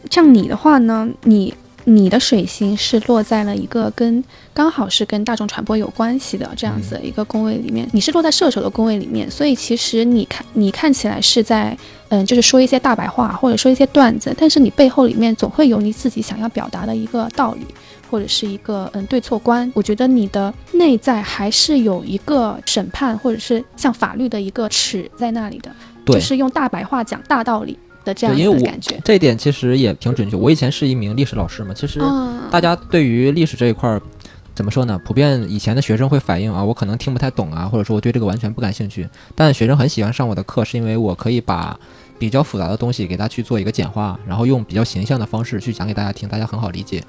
[0.09, 1.53] 像你的话呢，你。
[1.87, 11.77] 你的水星是落在了一个跟刚好是跟大众传播有关系的这样子的一个宫位里面，你是落在射手的宫位里面，所以其实你看你看起来是在
[12.09, 17.65] 嗯，就是说一些大白话或者说一些段子，但是你背后里面总会有你自己想要表达的一个道理
[18.09, 19.71] 或者是一个嗯对错观。
[19.75, 25.71] 我觉得你的内在还是有一个审判或者是像法律的一个尺在那里的，
[26.07, 27.77] 就是用大白话讲大道理。
[28.05, 30.37] 的这样的感觉，这一点其实也挺准确。
[30.37, 31.99] 我以前是一名历史老师嘛，其实
[32.49, 34.01] 大家对于历史这一块儿，
[34.53, 34.97] 怎么说呢？
[35.03, 39.05] 普遍以前的学生会反映啊，我可能听不太懂啊，或者说我对这个完全不感兴趣。
[39.33, 41.77] 但学生很喜欢上我的课，是因为我可以把
[42.17, 47.03] 比较复杂的东西给他去做一个简化，然后用比较形象的方式去讲给大家听，大家很好理解。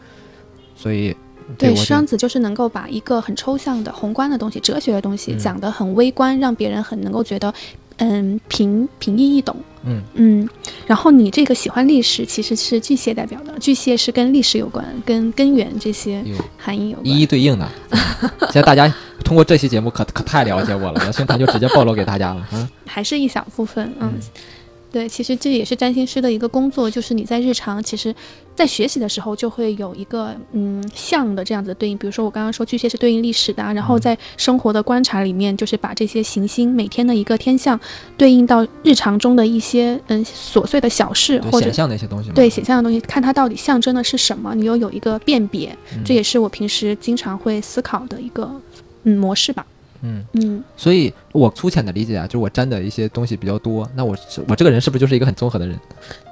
[0.74, 1.14] 所以，
[1.56, 7.54] 对双子就是能够把一个很抽象的宏观的东西、哲学的东西讲得很微观，让别人很能够觉得。
[7.98, 9.56] 嗯，平平易易懂。
[9.88, 10.48] 嗯嗯，
[10.84, 13.56] 然后你这个喜欢历史，其实是巨蟹代表的。
[13.60, 16.24] 巨蟹是跟历史有关，跟根源这些
[16.58, 17.06] 含义有关。
[17.06, 17.68] 一一对应的。
[18.50, 22.44] 现在大家通过这期节目可可太了解我了，我星盘就直接暴露给大家了。
[22.52, 23.92] 嗯，还是一小部分。
[24.00, 24.12] 嗯，
[24.96, 28.14] 对，其实这也是占星师的一个工作，就是你在日常其实，
[28.54, 31.98] 在学习的时候就会有一个嗯像的这样子的对应。
[31.98, 37.78] 比如说我刚刚说巨蟹是对应历史的，然后在生活的观察里面，就是把这些行星每天的一个天象
[38.16, 42.30] 对应到日常中的一些嗯琐碎的小事或者显象的一些东西。
[42.30, 45.76] 对显象的东西，看它到底象征的是什么，你又有一个辨别。
[45.94, 48.50] 嗯、这也是我平时经常会思考的一个
[49.02, 49.66] 嗯模式吧。
[50.02, 55.76] 嗯嗯，所以我粗浅的理解啊，就是我沾的一些东西比较多，那我我这个人是不是就是一个很综合的人？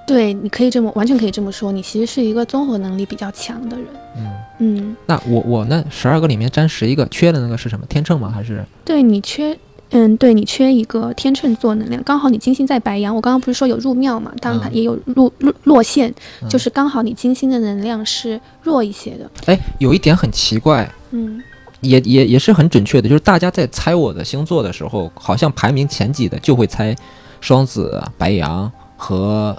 [0.06, 3.86] 对，你可以这么完全可以这么说，你其实是一个综合能力比较强的人。
[4.16, 7.84] 嗯嗯，那我我那十二个里面沾十一个，缺的那个是什么？
[7.86, 8.30] 天秤吗？
[8.30, 8.64] 还是？
[8.84, 9.58] 对你缺，
[9.90, 19.30] 嗯，对你缺一个天秤座能量，刚好你金星在白羊，我刚刚不是说有入庙嘛，当然它也有落落落线，嗯、就是刚好你金星的能量是弱一些的。
[19.46, 21.42] 哎，有一点很奇怪，嗯。
[21.84, 26.96] 也也也是很准确的，就是大家在猜我的星座的时候，好像排名前几的就会猜
[27.40, 29.56] 双子、白羊和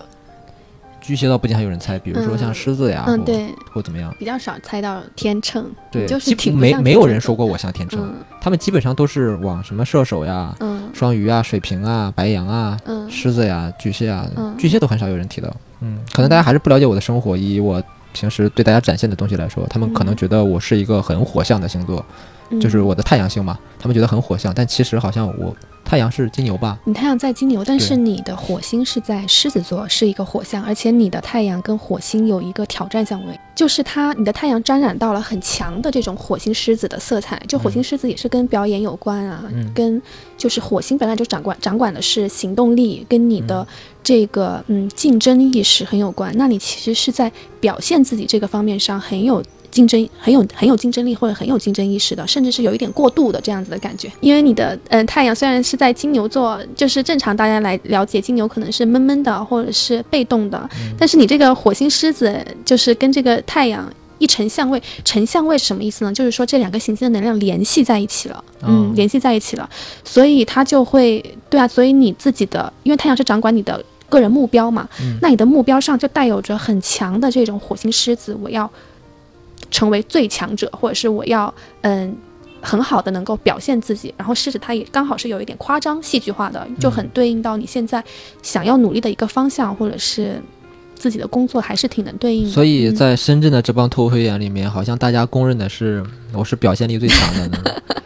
[1.00, 17.80] 巨蟹，倒不仅还有人猜，比如说像狮子呀，嗯，对，或怎么样，比较少猜到天秤，对，就是挺没没有人说过我像天秤，嗯、他们基本上都是往什么射手呀、嗯、双鱼啊、水瓶啊、白羊啊、嗯、狮子呀、巨蟹啊，嗯、巨蟹都很少有人提到，嗯，可能大家还是不了解我的生活，以我
[18.16, 22.04] 平时对大家展现的东西来说，他们可能觉得我是一个很火象的星座。
[22.62, 25.52] 就是我的太阳星嘛，他们觉得很火象，但其实好像我
[25.84, 26.78] 太阳是金牛吧？
[26.86, 40.00] 你太阳在金牛，但是你的火星是在狮子座，是一个火象，而且你的太阳跟火星有一个挑战相位，就是它你的太阳沾染到了很强的这种火星狮子的色彩，就火星狮子也是跟表演有关啊，嗯、跟
[40.38, 43.68] 就是火星本来就掌管掌管的是行动力，跟你的
[44.06, 49.44] 这个嗯竞争意识很有关，那你其实是在表现自己这个方面上很有。
[49.72, 54.10] 竞争很有很有竞争力或者很有竞争意识的，甚至是有一点过度的这样子的感觉。
[54.22, 66.14] 因为你的嗯、呃、太阳虽然是在金牛座，就是正常大家来了解金牛可能是闷闷的或者是被动的，嗯、但是你这个火星狮子就是跟这个太阳一成相位，成相位是什么意思呢？
[66.14, 69.70] 就是说这两个行星的能量联系在一起了，嗯，联系在一起了，
[70.06, 78.70] 所以它就会对啊，所以你自己的，因为太阳是掌管你的个人目标嘛，嗯、那你的目标上就带有着很强的这种火星狮子，我要。
[79.72, 82.16] 成为最强者，或者是我要嗯
[82.62, 88.02] 很好的能够表现自己，然后狮子它也刚好是有一点夸张戏剧化的，就很对应到你现在
[88.42, 90.42] 想要努力的一个方向，或者是
[90.94, 92.52] 自己的工作，还是挺能对应的。
[92.52, 97.82] 所以在深圳的这帮脱口秀演员里面，好像大家公认的是我是表现力最强的。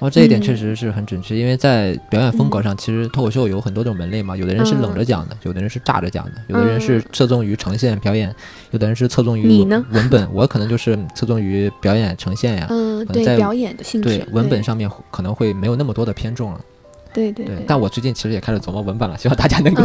[0.00, 8.34] 哦，这一点确实是很准确，因为在表演风格上，其实脱口秀有很多种门类嘛，有的人是冷着讲的，有的人是炸着讲的，有的人是侧重于呈现表演，
[8.70, 12.66] 有的人是侧重于你呢文本，我可能就是侧重于表演呈现呀。
[12.70, 16.60] 嗯，对，表演的性质，对文本上面可能会没有那么多的偏重了。
[17.12, 19.84] 对对对，但我最近其实也开始琢磨文本了，希望大家能够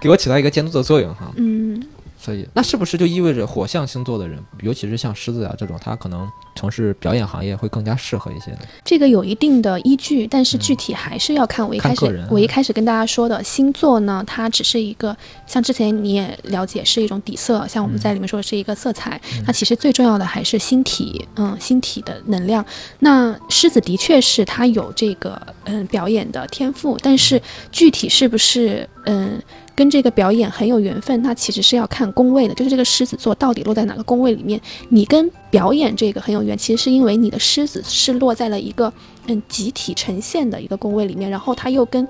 [0.00, 1.30] 给我起到一个监督的作用哈。
[1.36, 1.80] 嗯。
[2.22, 8.58] 所以，那是不是就意味着火象星座的人，尤其是像狮子啊这种，他可能从事表演行业会更加适合一些呢？
[8.84, 15.16] 这个有一定的依据，但是具体还是要看我一开始、啊、我一开始跟大家说的星座呢，它只是一个
[15.48, 22.64] 像之前你也了解是一种底色，像我们在里面说的是一个色彩，嗯、那其实最重要的还是星体，嗯，星体的能量。
[23.00, 29.42] 那狮子的确是它有这个嗯表演的天赋，但是具体是不是嗯？
[29.74, 34.60] 跟这个表演很有缘分，那其实是要看宫位的，就是这个狮子座到底落在哪个宫位里面。
[34.88, 38.92] 你跟表演这个很有缘，其实是因为你的狮子是落在了一个
[39.26, 42.06] 嗯集体呈现的一个宫位里面，然后它又跟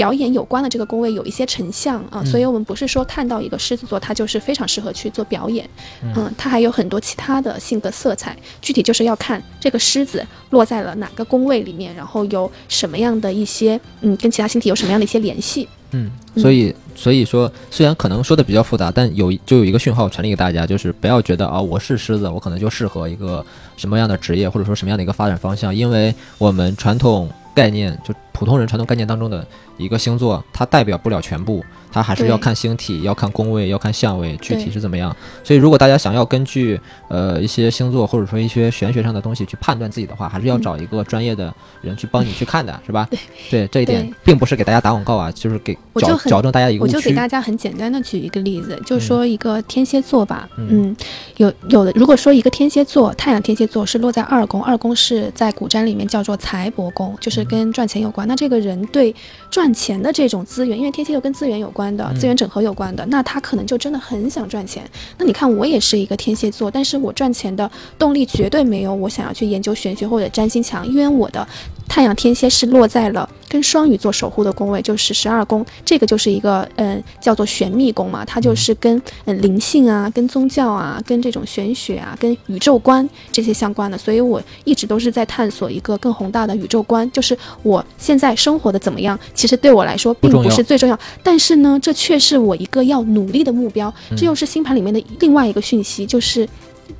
[0.00, 5.68] 表演有关的这个宫位有一些成像啊，嗯、所以我们不是说看到一个狮子座，它就是非常适合去做表演，
[6.16, 15.68] 嗯，它还有很多其他的性格色彩，具体就是要看这个狮子落在了哪个宫位里面，然后有什么样的一些嗯跟其他星体有什么样的一些联系。
[15.90, 23.44] 嗯，所以所以说，虽然可能说的比较复杂，但有就有一个讯号传递给大家，就是不要觉得啊，我是狮子，我可能就适合一个
[23.76, 35.14] 什么样的职业，或者说什么样的一个发展方向，因为我们传统概念就普通人传统概念当中的一个星座，它代表不了全部，它还是要看星体，要看宫位，要看相位，具体是怎么样。
[35.42, 43.06] 所以，如果大家想要根据呃一些星座或者说一些玄学上的东西去判断自己的话，还是要找一个专业的人去帮你去看的，是吧？
[43.10, 43.18] 对，
[43.50, 50.96] 对这一点并不是给大家打广告啊，就是给矫矫正大家一个我就给大家很简单的举一个例子，就说一个天蝎座吧，嗯，嗯
[51.36, 58.26] 有有的如果说一个天蝎座，太阳天蝎座是落在二宫，二宫是在古占里面叫做财帛宫，就是跟赚钱有关。
[58.28, 59.14] 那这个人对
[59.50, 64.82] 赚钱的这种资源，因为天蝎又跟资源有关的，资源整合有关的，那他可能就真的很想赚钱。
[65.16, 71.46] 那你看，我也是一个天蝎座，但是我赚钱的动力绝对没有我想要去研究玄学或者占星强，因为我的
[71.90, 96.48] 太阳天蝎是落在了跟双鱼座守护的宫位，就是十二宫，这个就是一个嗯叫做玄秘宫嘛，它就是跟嗯灵性啊、跟宗教啊、跟这种玄学啊、跟宇宙观这些相关的，所以我一直都是在探索一个更宏大的宇宙观，就是我现在生活的怎么样，其实对我来说并不是最重要，但是呢，这却是我一个要努力的目标，这又是星盘里面的另外一个讯息，就是。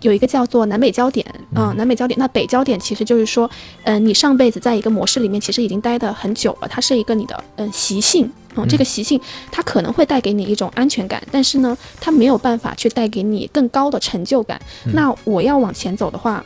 [0.01, 2.19] 有一个叫做南北焦点，嗯，南北焦点。
[2.19, 3.51] 那北焦点其实就是说，
[3.85, 9.21] 嗯，你上辈子在一个模式里面其实已经待得很久了，它是一个你的嗯习性，嗯，这个习性
[9.51, 14.61] 它可能会带给你一种安全感，但是呢，它没有办法去带给你更高的成就感。
[14.93, 16.45] 那我要往前走的话。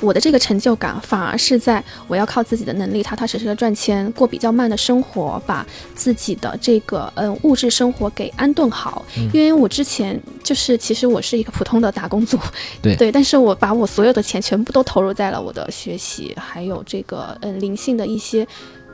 [0.00, 9.04] 我的这个成就感反而是在我要靠自己的能力踏踏实实的赚钱，过比较慢的生活，把自己的这个嗯物质生活给安顿好。
[9.32, 12.38] 因为我之前就是其实我是一个普通的打工族，
[12.80, 18.46] 对对，但是我把我所有的钱全部都投入在了我的学习，还有这个嗯灵性的一些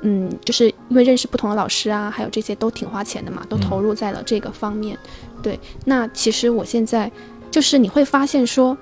[0.03, 4.99] 嗯，就是因为认识不同的老师啊，还有这些都挺花钱的嘛，都投入在了这个方面。
[5.43, 7.11] 对，那其实我现在
[7.51, 8.77] 就是你会发现说。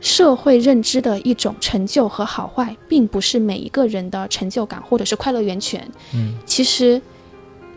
[0.00, 5.86] 社会认知的一种成就和好坏，并不是每一个人的成就感或者是快乐源泉。
[6.14, 7.00] 嗯，其实，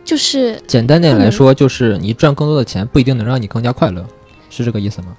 [0.06, 4.06] 就是简单点来说，就是你赚更多的钱不一定能让你更加快乐，
[4.50, 5.18] 是这个意思吗？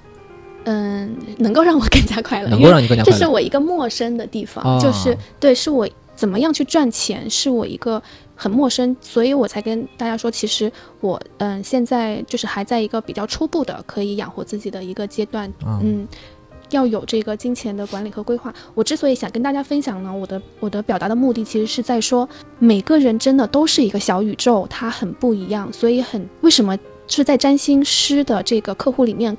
[0.63, 3.17] 嗯，能够让我更加快乐，能够让你更加快乐。
[3.19, 8.01] 这是我一个陌生的地方，就是对，是我怎么样去赚钱，是我一个
[8.35, 15.53] 很陌生，所以我才跟大家说，其实我嗯，现在就是还在一个比较初步的可以养活自己的一个阶段，
[15.83, 16.07] 嗯。
[16.71, 18.53] 要有这个金钱的管理和规划。
[18.73, 22.27] 我之所以想跟大家分享呢，我的我的表达的目的其实是在说，
[22.59, 29.37] 每个人真的都是一个小宇宙，他很不一样，所以很为什么是在占星师的这个客户里面。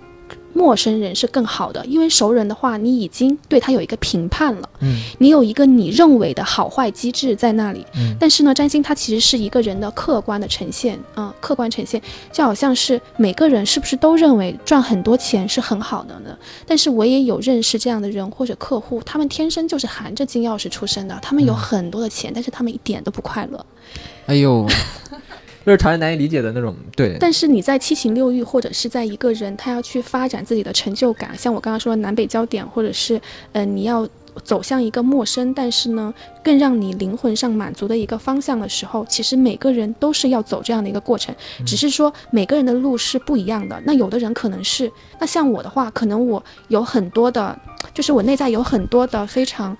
[0.57, 12.00] 陌生人是更好的，因为熟人的话，你已经对他有一个评判了，嗯，你有一个你认为的好坏机制在那里，嗯，但是呢，占星它其实是一个人的客观的呈现，嗯，客观呈现，
[12.32, 16.34] 就好像是每个人是不是都认为赚很多钱是很好的呢？
[16.66, 23.66] 但是我也有认识这样的人或者客户，他们天生就是含着金钥匙出生的，他们有很多的钱，但是他们一点都不快乐，
[24.24, 24.66] 哎呦。
[25.66, 27.16] 就是常人难以理解的那种，对。
[27.18, 34.08] 但是你在七情六欲，或者是在一个人他要去发展自己的成就感，像我刚刚说的南北焦点，或者是，嗯，你要
[34.44, 36.14] 走向一个陌生，但是呢，
[36.44, 41.34] 更让你灵魂上满足的一个方向的时候，其实每个人都是要走这样的一个过程，
[41.66, 43.82] 只是说每个人的路是不一样的。
[43.84, 44.88] 那有的人可能是，
[45.18, 47.58] 那像我的话，可能我有很多的，
[47.92, 49.76] 就是我内在有很多的非常。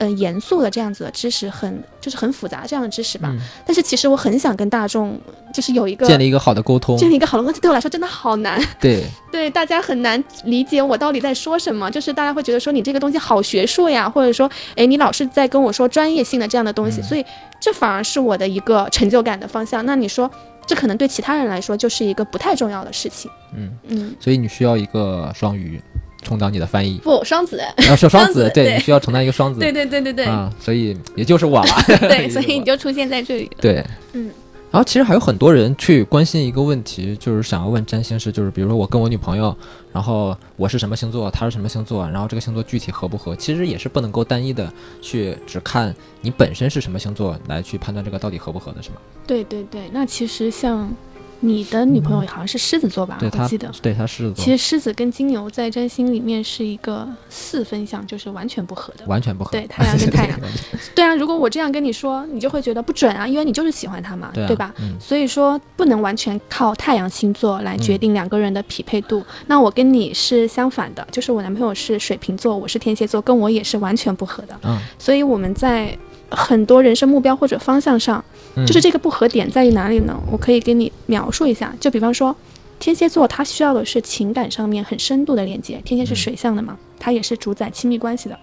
[0.00, 3.30] 嗯，严肃的这样子的知识，很就是很复杂这样的知识吧。
[3.66, 5.20] 但是其实我很想跟大众，
[5.52, 8.58] 就是有一个建立一个好的沟通，建立一个好的关系，对我来说真的好难。
[8.80, 11.90] 对对，大家很难理解我到底在说什么。
[11.90, 17.22] 就是大家会觉得说你这个东西好学术呀，或者说，哎，你老是在跟我说专业性的这样的东西，所以
[17.60, 19.84] 这反而是我的一个成就感的方向。
[19.84, 20.30] 那你说，
[20.66, 23.30] 这可能对其他人来说就是一个不太重要的事情。
[23.54, 25.78] 嗯嗯，所以你需要一个双鱼。
[26.22, 26.98] 充当你的翻译。
[27.02, 30.24] 不双子，要说双子，对你需要承担一个双子，对对对对对。
[30.24, 31.72] 啊，所以也就是我了，
[32.08, 34.30] 对， 所以你就出现在这里，对，嗯，
[34.70, 39.56] 然后其实还有很多人去关心一个问题，就是想要问占星师，就是比如说我跟我女朋友，
[39.92, 48.96] 然后我是什么星座，她是什么星座，然后这个星座具体合不合，其实也是不能够单一的去只看你本身是什么星座来去判断这个到底合不合的，是吗？
[49.26, 50.90] 对对对，那其实像。
[51.40, 53.18] 你的女朋友好像是狮子座吧？
[53.20, 54.44] 我记得，对，她狮子座。
[54.44, 59.04] 其实狮子跟金牛在占星里面是一个四分相，就是完全不合的。
[59.06, 59.50] 完全不合。
[59.50, 60.38] 对，太阳跟太阳。
[60.94, 64.74] 对啊，如果我这样跟你说，你就会觉得不准啊，因为你就是喜欢他嘛，对吧？
[65.00, 69.24] 所以说不能完全靠太阳星座来决定两个人的匹配度。
[69.46, 74.58] 那我跟你是相反的，就是我男朋友是水瓶座，我是天蝎座，跟我也是完全不合的。
[74.64, 74.78] 嗯。
[74.98, 75.96] 所以我们在。
[76.30, 78.24] 很多人生目标或者方向上，
[78.66, 80.18] 就是这个不合点在于哪里呢？
[80.30, 81.74] 我可以给你描述一下。
[81.80, 82.34] 就比方说，
[82.78, 88.38] 天蝎座它需要的是情感上面很深度的连接，天蝎是水象的嘛，它也是主宰亲密关系的。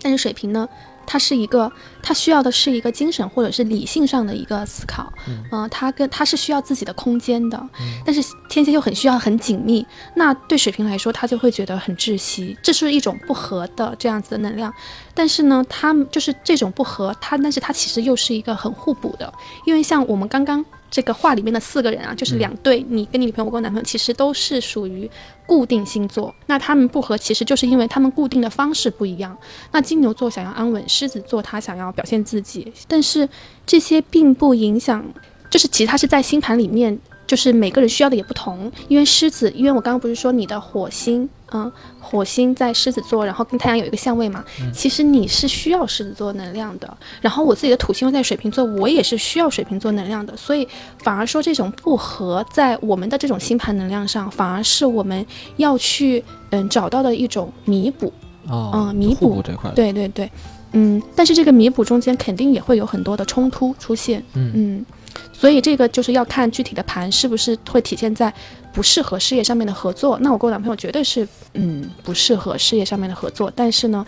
[0.00, 0.68] 但是水瓶呢？
[1.06, 1.70] 它是一个，
[2.02, 5.12] 它需要的是一个精神或者是理性上的一个思考，
[5.52, 7.68] 嗯，它跟它是需要自己的空间的，
[8.04, 14.72] 但是天蝎又很需要很紧密，那对水瓶来说，他就会觉得很窒息，这是一种不和的这样子的能量，
[15.14, 19.32] 但是呢，他就是这种不和，它但是它其实又是一个很互补的，
[19.64, 20.64] 因为像我们刚刚。
[20.90, 25.10] 这个画里面的四个人啊，就是两对，你跟你女朋友，我跟我男朋友，其实都是属于
[25.46, 26.34] 固定星座。
[26.46, 29.36] 那他们不合，其实就是因为他们固定的方式不一样。
[29.72, 33.28] 那金牛座想要安稳，狮子座他想要表现自己，但是
[33.66, 35.04] 这些并不影响，
[35.50, 41.70] 就是其实他是在星盘里面就是每个人需要的也不同，因为狮子，因为我刚刚不是说你的火星，嗯，
[42.00, 46.96] 火星在狮子座，然后跟太阳有一个相位嘛，其实你是需要狮子座能量的。
[47.20, 50.66] 然后我自己的土星又在水瓶座，我也是需要水瓶座能量的，所以
[50.98, 55.24] 反而说这种不合，在我们的这种星盘能量上，反而是我们
[55.56, 58.12] 要去嗯找到的一种弥补，
[58.48, 59.36] 哦，嗯，弥补。
[59.36, 60.30] 补这块，，对对对，
[60.72, 64.52] 嗯，但是这个弥补中间肯定也会有很多的冲突出现，嗯。
[64.54, 64.86] 嗯，
[65.32, 68.32] 所以这个就是要看具体的盘是不是会体现在
[68.76, 70.18] 不适合事业上面的合作。
[70.20, 74.04] 那我跟我男朋友绝对是，嗯，不适合事业上面的合作，但是呢，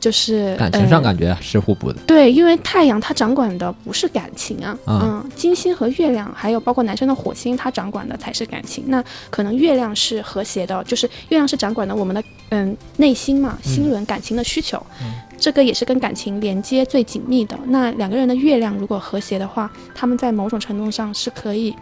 [0.00, 2.00] 就是感情上呃感觉是互补的。
[2.04, 8.82] 对，因为太阳它掌管的不是感情啊，啊嗯，金星和月亮，还有包括男生的火星，它掌管的才是感情。
[8.88, 14.84] 那可能月亮是和谐的，就是月亮是掌管的我们的嗯内心嘛，心轮感情的需求，
[15.38, 17.56] 这个也是跟感情连接最紧密的。
[17.66, 21.72] 那两个人的月亮如果和谐的话，他们在某种程度上是可以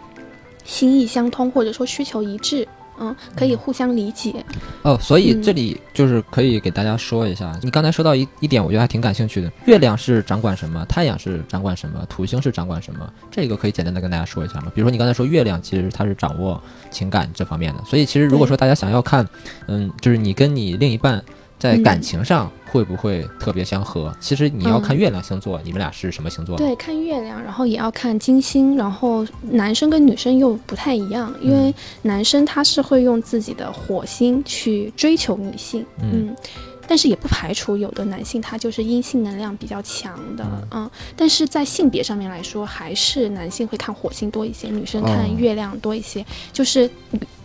[0.67, 2.67] 心意相通，或者说需求一致。
[2.99, 4.43] 嗯，可以互相理解。
[4.81, 9.51] 哦，所以嗯这里就是可以给大家说一下，你刚才说到一一点，我觉得还挺感兴趣的。
[9.67, 10.83] 月亮是掌管什么？
[10.85, 12.03] 太阳是掌管什么？
[12.09, 13.07] 土星是掌管什么？
[13.29, 14.71] 这个可以简单的跟大家说一下吗？
[14.73, 16.59] 比如说你刚才说月亮，其实它是掌握
[16.89, 19.23] 情感这方面的，所以其实如果说大家想要看，
[19.67, 21.23] 嗯，就是你跟你另一半
[21.59, 26.57] 在嗯感情上会不会特别相合，其实你要看嗯月亮星座，你们俩是什么星座？
[26.57, 36.35] 对，看月亮，然后也要看金星，然后男生跟女生又不太一样，因嗯为男生他是会用自己的火星去追求女性，嗯嗯。
[36.89, 46.25] 但是也不排除有的男性他就是阴性能量比较强的，嗯，但是在性别上面来说，还是男性会看火星多一些，女生看哦月亮多一些。
[46.53, 46.89] 就是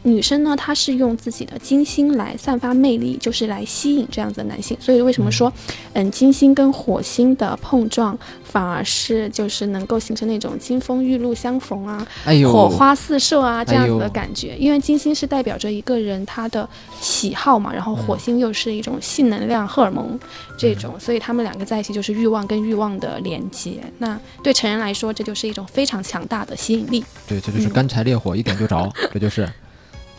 [0.03, 4.77] 女女生呢，她是用自己的金星来散发魅力，就是来吸引这样子的男性。
[4.79, 5.53] 所以为什么说，
[5.95, 12.07] 嗯，金星跟火星的碰撞，反而是就是能够形成那种金风玉露相逢啊，
[12.53, 14.55] 火花四射啊这样子的感觉。
[14.57, 16.69] 因为金星是代表着一个人他的
[17.01, 20.17] 喜好嘛，然后火星又是一种性能量、荷尔蒙
[20.57, 23.83] 这种，所以他们两个在一起就是欲望跟欲望的连接。
[23.99, 27.05] 那对成人来说，这就是一种非常强大的吸引力。
[27.27, 29.49] 对，这就是嗯干柴烈火，一点就着，这就是。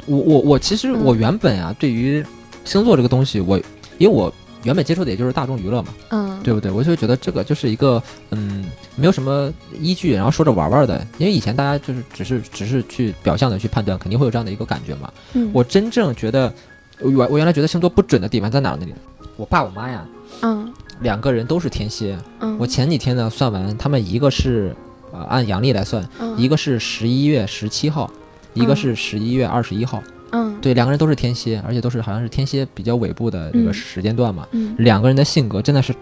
[0.05, 2.23] 我我我其实我嗯原本啊，对于
[2.65, 3.57] 星座这个东西，我
[3.97, 4.33] 因为我
[4.63, 6.71] 原本接触的也就是大众娱乐嘛，嗯，对不对？
[6.71, 8.01] 我就觉得这个就是一个
[8.31, 11.05] 嗯，没有什么依据，然后说着玩玩的。
[11.17, 15.11] 因为以前大家就是只是只是去表象的去判断，肯定会有这样的一个感觉嘛。
[15.33, 16.53] 嗯我真正觉得，
[16.99, 18.87] 我原我原来觉得星座不准的地方在哪儿呢？
[19.35, 20.05] 我爸我妈呀，
[20.41, 22.17] 嗯两个人都是天蝎。
[22.39, 24.73] 嗯，我前几天呢算完，他们一个是
[25.11, 28.09] 呃按阳历来算，嗯一个是十一月十七号，
[28.53, 30.01] 一个嗯是十一月二十一号。
[30.31, 34.47] 嗯对，两个人都是天蝎，而且都是好像是天蝎比较尾部的这个嗯时间段嘛。
[34.51, 35.93] 嗯两个人的性格真的是，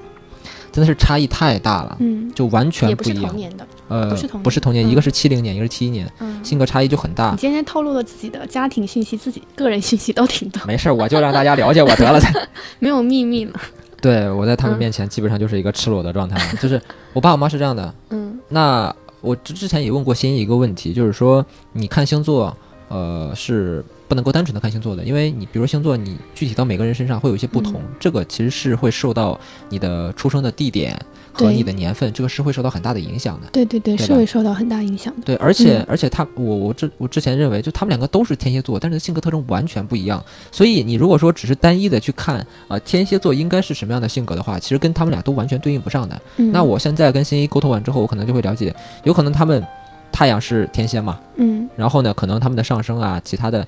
[0.72, 3.28] 真的是差异太大了，嗯，就完全不是一样。
[3.28, 6.42] 同年的，呃，不是同年不是同年，嗯一个是七零年，一个是七一年，嗯。
[6.46, 7.38] 性格差异就很大你。
[7.38, 12.20] 今天透露了自己的家庭信息，自己个人信息都挺多， 没事，我就让大家了解我得了。
[12.80, 13.60] 没有秘密了。
[14.00, 16.82] 对我在他们嗯面前基本上就是一个赤裸的状态，就是
[17.14, 17.94] 我爸我妈是这样的。
[18.10, 22.56] 嗯那我之之前也问过心怡一个问题，就是说你看星座，
[22.90, 27.96] 呃，是不能够单纯的看星座的，因为你比如说星座，你具体到每个人身上会有一些不同，嗯。
[28.00, 31.00] 这个其实是会受到你的出生的地点
[31.34, 33.48] 和你的年份，这个是会受到很大的影响的。
[33.52, 35.22] 对对对，对是会受到很大影响的。
[35.24, 40.24] 对，而且、嗯而且他我我之我之前认为，就他们两个都是天蝎座，但是性格特征完全不一样。
[40.52, 46.22] 所以你如果说只是单一的去看啊、呃天蝎座应该是什么样的性格的话，其实跟他们俩都完全对应不上的。
[46.38, 49.66] 嗯，那我现在跟新一沟通完之后，我可能就会了解，有可能他们
[50.12, 53.66] 太阳是天蝎嘛，嗯然后呢，可能他们的上升啊，其他的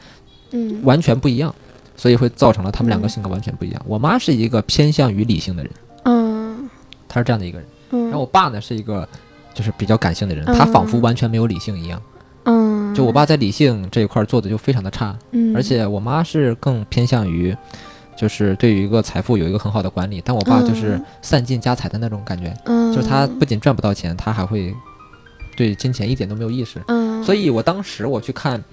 [0.51, 1.53] 嗯完全不一样，
[1.95, 3.82] 所以会造成了他们两个嗯性格完全不一样。
[3.88, 5.72] 我妈是一个偏向于理性的人，
[7.14, 9.07] 嗯她是这样的一个人，嗯，然后我爸呢是一个
[9.53, 12.01] 就是比较感性的人，他仿佛完全没有理性一样。
[12.45, 17.55] 嗯，就我爸在理性这一块儿做的就非常的差，嗯，而且我妈是更偏向于，
[18.18, 21.05] 就是对于一个财富有一个很好的管理，但我爸就是嗯。
[21.22, 24.76] 散尽家财的那种感觉，嗯，就是他不仅赚不到钱，他还会
[25.56, 26.82] 对金钱一点都没有意识。
[26.88, 28.64] 嗯，所以我当时我去看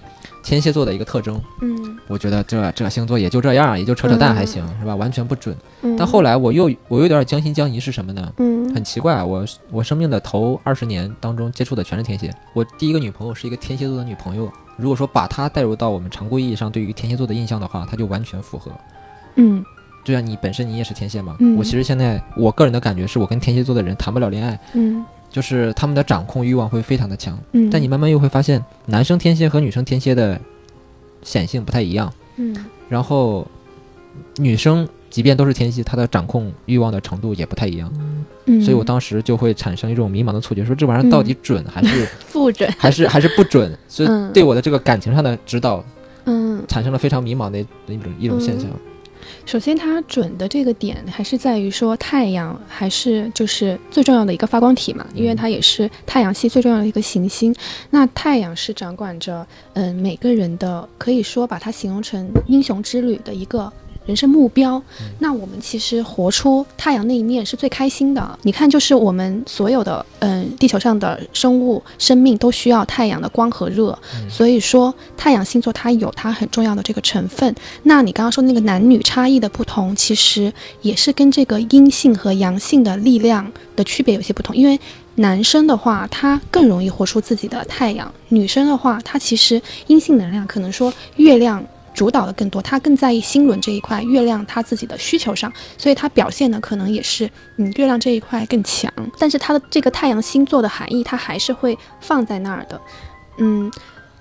[0.43, 4.97] 天蝎座的一个特征，嗯我觉得这这星座也就这样，也就扯扯淡还行，是吧？
[4.97, 5.57] 完全不准。
[5.83, 8.33] 嗯，但后来我又我有点将信将疑，是什么呢？
[8.39, 12.33] 嗯很奇怪，我我生命的头二十年当中接触的全是天蝎。
[12.53, 14.51] 我第一个女朋友是一个天蝎座的女朋友。
[14.77, 18.71] 如果说把她带入到我们常规意义上对于天蝎座的印象的话，她就完全符合。
[19.37, 19.65] 嗯
[20.03, 27.39] 就像你本身你也是天蝎嘛，嗯我其实现在我个人的感觉是我跟天蝎座的人谈不了恋爱，嗯就是他们的掌控欲望会非常的强。
[27.53, 30.39] 嗯，但你慢慢又会发现，男生天蝎和女生天蝎的
[31.23, 32.13] 显性不太一样。
[32.37, 32.55] 嗯。
[32.89, 33.47] 然后
[34.37, 37.93] 女生即便都是天蝎，她的掌控欲望的程度也不太一样，
[38.47, 45.85] 嗯，所以我当时就会产生一种迷茫的错觉，说这玩意儿到底准还是不准， 还是还是不准，所以嗯对我的这个感情上的指导
[46.25, 48.69] 嗯，产生了非常迷茫的一种一种现象。
[49.51, 57.53] 首先它准的这个点还是在于说太阳还是就是最重要的一个发光体嘛，因为它也是太阳系最重要的一个行星。
[57.91, 63.73] 那太阳是掌管着嗯、每个人的，可以说把它形容成英雄之旅的一个。
[64.11, 64.83] 人生目标，
[65.21, 68.39] 那我们其实活出太阳那一面是最开心的。
[68.43, 73.97] 你看，就是我们所有的嗯、地球上的生物生命都需要太阳的光和热，
[74.29, 77.55] 所以说太阳星座它有它很重要的这个成分。
[77.85, 80.53] 那你刚刚说那个男女差异的不同，其实
[80.83, 84.57] 也是跟这个阴性和阳性的力量的区别有些不同。
[84.57, 84.77] 因为
[85.15, 91.65] 男生的话，他更容易活出自己的太阳；女生的话，她其实阴性能量可能说月亮。
[92.01, 98.91] 主导的更多，他更在意星轮这一块，月亮他自己的需求上，所以他表现的可能也是，嗯，月亮这一块更强。
[99.19, 102.81] 但是他的这个太阳星座的含义，他还是会放在那儿的，
[103.37, 103.71] 嗯，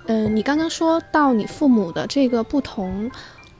[0.08, 3.10] 嗯，你刚刚说到你父母的这个不同，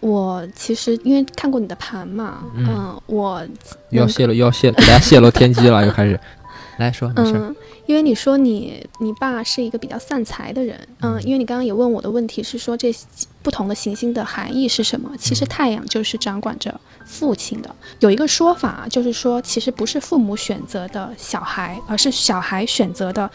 [0.00, 3.42] 我其实因为看过你的盘嘛，嗯嗯，我
[3.88, 6.20] 要泄露，要泄给大家泄露天机了，又开始。
[6.76, 7.32] 来说，没事。
[7.36, 7.56] 嗯，
[7.90, 12.94] 因为你说你你爸是一个比较散财的人，嗯，因为你刚刚也问我的问题是说这
[13.42, 15.10] 不同的行星的含义是什么？
[15.18, 17.74] 其实太阳就是掌管着父亲的。
[17.98, 23.28] 有一个说法就是说，其实不是父母选择的小孩，而是小孩选择的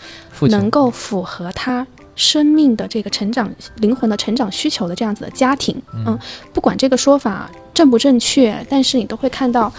[0.44, 1.86] 能够符合他
[2.16, 5.76] 生命的这个成长、灵魂的成长需求的这样子的家庭。
[6.06, 6.18] 嗯，
[6.54, 9.70] 不管这个说法正不正确，但是你都会看到，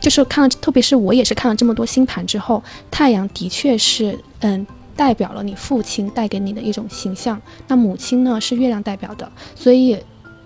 [0.00, 4.66] 就是看了，特别是我也是看了这么多星盘之后，太阳的确是嗯。
[4.96, 9.96] 代表了你父亲带给你的一种形象，那母亲呢是月亮代表的，所以，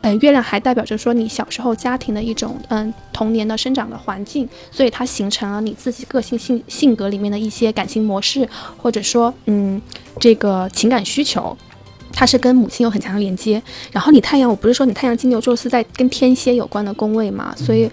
[0.01, 9.83] 呃，月亮还代表着说你小时候家庭的一种嗯童年的生长的环境，所以它形成了你自己个性性性格里面的一些感情模式，或者说嗯
[10.21, 11.57] 这个情感需求。
[12.13, 17.91] 它是跟母亲有很强的连接，然后你太阳，我不是说你太阳金牛座是在跟天蝎有关的宫位嘛，所以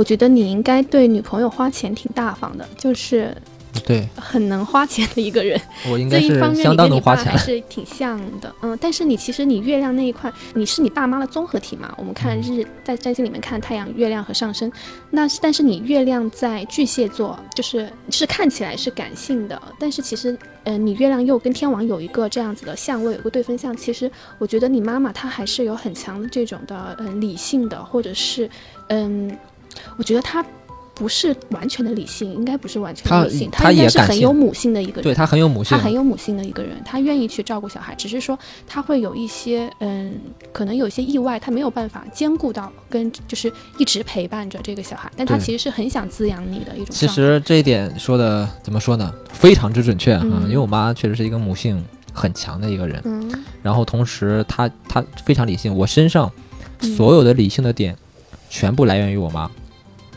[0.00, 3.36] 我觉得你应该对女朋友花钱挺大方的，就是
[3.84, 5.60] 对很能花钱的一个人。
[5.92, 7.36] 我应该是相你跟你当能花钱。
[7.36, 11.94] 是挺像的，嗯，但是你其实你月亮那一块，你是你爸妈的综合体嘛。
[11.98, 14.72] 我们看日在占星里面看太阳、月亮和上升，
[15.10, 20.34] 那是但是你月亮在巨蟹座，就是是看起来是感性的，但是其实，
[20.64, 23.76] 嗯、你月亮又跟天王有一个这样子的相位，有个对分相。
[23.76, 28.48] 其实我觉得你妈妈她还是有很强的这种的，嗯、理性的，或者是，
[28.88, 29.30] 嗯，
[29.96, 30.44] 我觉得他。
[30.92, 35.02] 不是完全的理性，应该不是完全的理性，她她应该也是很有母性的一个人。
[35.02, 40.12] 对他很有母性他，很有母性的一个人，他愿意去照顾小孩，只是说他会有一些嗯，
[40.52, 47.08] 可能有一些意外，他没有办法兼顾到跟就是一直陪伴着这个小孩，但他其实是很想滋养你的一种其。
[47.08, 49.10] 实这一点说的怎么说呢？
[49.32, 53.26] 非常之准确啊、嗯因为我妈确实是一个母性很强的一个人，嗯
[53.62, 56.30] 然后同时她她非常理性，我身上
[56.82, 57.96] 嗯所有的理性的点
[58.50, 59.50] 全部来源于我妈，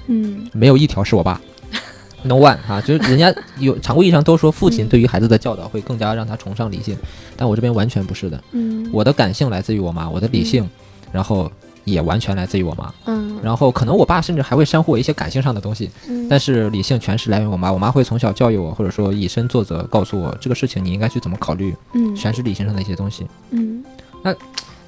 [0.08, 0.50] 嗯。
[0.52, 1.40] 没有一条是我爸。
[2.26, 4.90] No one 啊，就是人家有 常规意义上都说父亲嗯。
[4.90, 6.98] 对于孩子的教导会更加让他崇尚理性，
[7.38, 8.90] 但我这边完全不是的，嗯。
[8.92, 10.68] 我的感性来自于我妈，我的理性，
[11.12, 11.52] 然后
[11.84, 13.38] 也完全来自于我妈，嗯。
[13.44, 16.28] 然后可能我爸甚至还会煽乎我一些感性上的东西，嗯。
[16.30, 22.16] 但是理性全是来源于我妈，我妈会从小教育我，或者说以身作则，告诉我这个事情你应该去怎么考虑，嗯。
[22.16, 23.28] 全是理性上的一些东西。
[23.52, 23.84] 嗯。
[24.22, 24.34] 那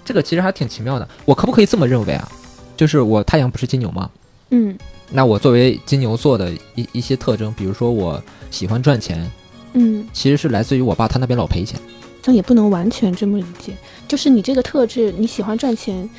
[0.05, 1.05] 这个其实还挺奇妙的。
[1.25, 2.31] 我可不可以这么认为啊？
[2.75, 4.09] 就是我太阳不是金牛吗？
[4.51, 4.77] 嗯
[5.11, 9.29] 那我作为金牛座的一一些特征，比如说我喜欢赚钱，
[9.73, 11.79] 嗯，其实是来自于我爸，他那边老赔钱。
[12.23, 13.73] 但也不能完全这么理解，
[14.07, 16.09] 就是你这个特质，你喜欢赚钱。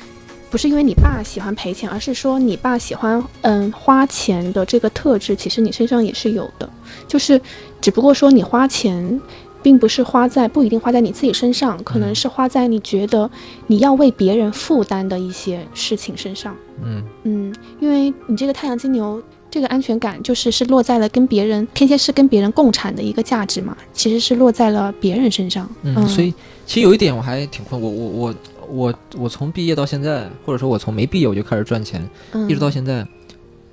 [0.49, 6.69] 不是因为你爸喜欢赔钱，而是说你爸喜欢嗯花钱的这个特质，其实你身上也是有的，
[7.05, 7.39] 就是
[7.81, 9.19] 只不过说你花钱，
[9.67, 13.29] 并不是花在不一定花在你自己身上，可能嗯是花在你觉得
[13.67, 16.55] 你要为别人负担的一些事情身上。
[16.81, 25.69] 嗯，嗯，因为你这个太阳金牛，这个安全感就是是落在了跟别人天蝎是跟别人共产的一个价值嘛，其实是落在了别人身上。
[25.81, 26.33] 嗯，所以
[26.65, 28.35] 其实有一点我还挺困，我我我
[28.69, 32.01] 我我从毕业到现在，或者说我从没毕业我就开始赚钱，
[32.31, 33.05] 嗯一直到现在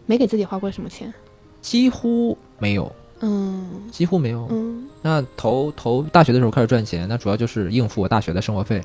[0.06, 1.14] 没给自己花过什么钱。
[1.62, 2.90] 几乎没有，
[3.24, 3.64] 嗯。
[3.90, 4.46] 几乎没有。
[4.50, 4.86] 嗯。
[5.02, 8.76] 那头头大学的时候开始赚钱，那主要就是应付我大学的生活费，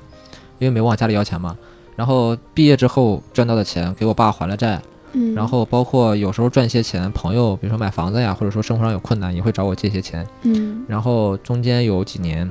[0.58, 1.58] 因为没往家里要钱嘛。
[1.96, 4.82] 然后毕业之后赚到的钱给我爸还了债，
[5.12, 10.26] 嗯，然后包括有时候赚一些钱，朋友比如说买房子呀，或者说生活上有困难也会找我借些钱。
[10.44, 10.86] 嗯。
[10.88, 12.50] 然后中间有几年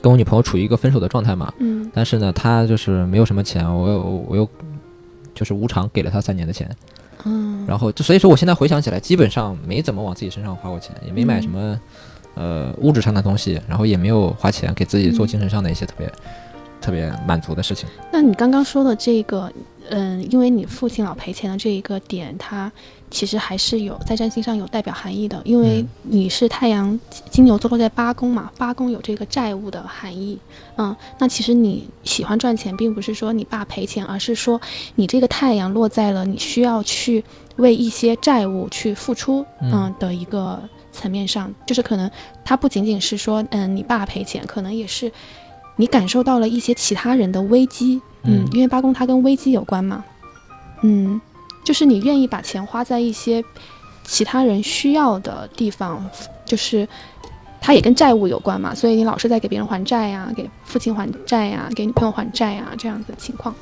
[0.00, 1.90] 跟我女朋友处于一个分手的状态嘛，嗯。
[1.92, 4.48] 但是呢，她就是没有什么钱，我又我又
[5.34, 6.70] 就是无偿给了她三年的钱，
[7.24, 7.64] 嗯。
[7.66, 11.80] 然后就所以说，我现在回想起来，基本上没怎么往自己身上花过钱，也没买嗯什么、
[12.34, 16.12] 呃物质上的东西，然后也没有花钱给自己做嗯精神上的一些特别、
[16.80, 17.88] 特别满足的事情。
[18.12, 19.52] 那你刚刚说的这个，
[19.90, 22.70] 嗯，因为你父亲老赔钱的这一个点，它
[23.10, 26.98] 其实还是有在占星上有代表含义的，因为嗯你是太阳
[27.30, 30.38] 金牛座落在八宫嘛，八宫有这个债务的含义。
[30.76, 34.60] 嗯，那其实你喜欢赚钱，并不是说你爸赔钱，而是说
[34.94, 37.22] 你这个太阳落在了你需要去
[37.56, 40.58] 为一些债务去付出，嗯嗯的一个
[40.90, 42.10] 层面上，就是可能
[42.44, 45.12] 它不仅仅是说，嗯，你爸赔钱，可能也是
[45.76, 48.44] 你感受到了一些其他人的危机，嗯。
[48.44, 50.04] 嗯，因为八宫它跟危机有关嘛，
[50.82, 51.20] 嗯，
[51.64, 53.44] 就是你愿意把钱花在一些
[54.04, 56.04] 其他人需要的地方，
[56.44, 56.88] 就是
[57.60, 63.54] 它也跟债务有关嘛，所以你老是在给别人还债呀、给父亲还债呀、给女朋友还债呀、这样子的情况，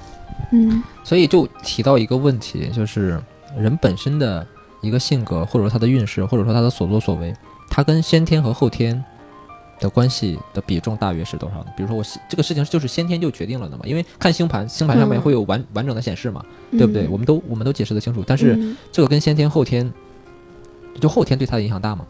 [0.52, 0.82] 嗯。
[1.04, 3.22] 所以就提到一个问题，就是
[3.56, 4.46] 人本身的
[4.80, 7.34] 一个性格，或者说他的运势，或者说他的所作所为，
[7.68, 9.02] 他跟先天和后天
[9.81, 11.66] 的关系的比重大约是多少呢？
[11.76, 17.09] 比如说我先这个事情就是先天就决定了的嘛，因为看星盘，星盘上面嗯会有完、完整的显示嘛，对不对？
[17.09, 19.91] 我们都我们都解释得清楚，但是嗯这个跟先天后天，
[21.01, 22.07] 就后天对他的影响大吗？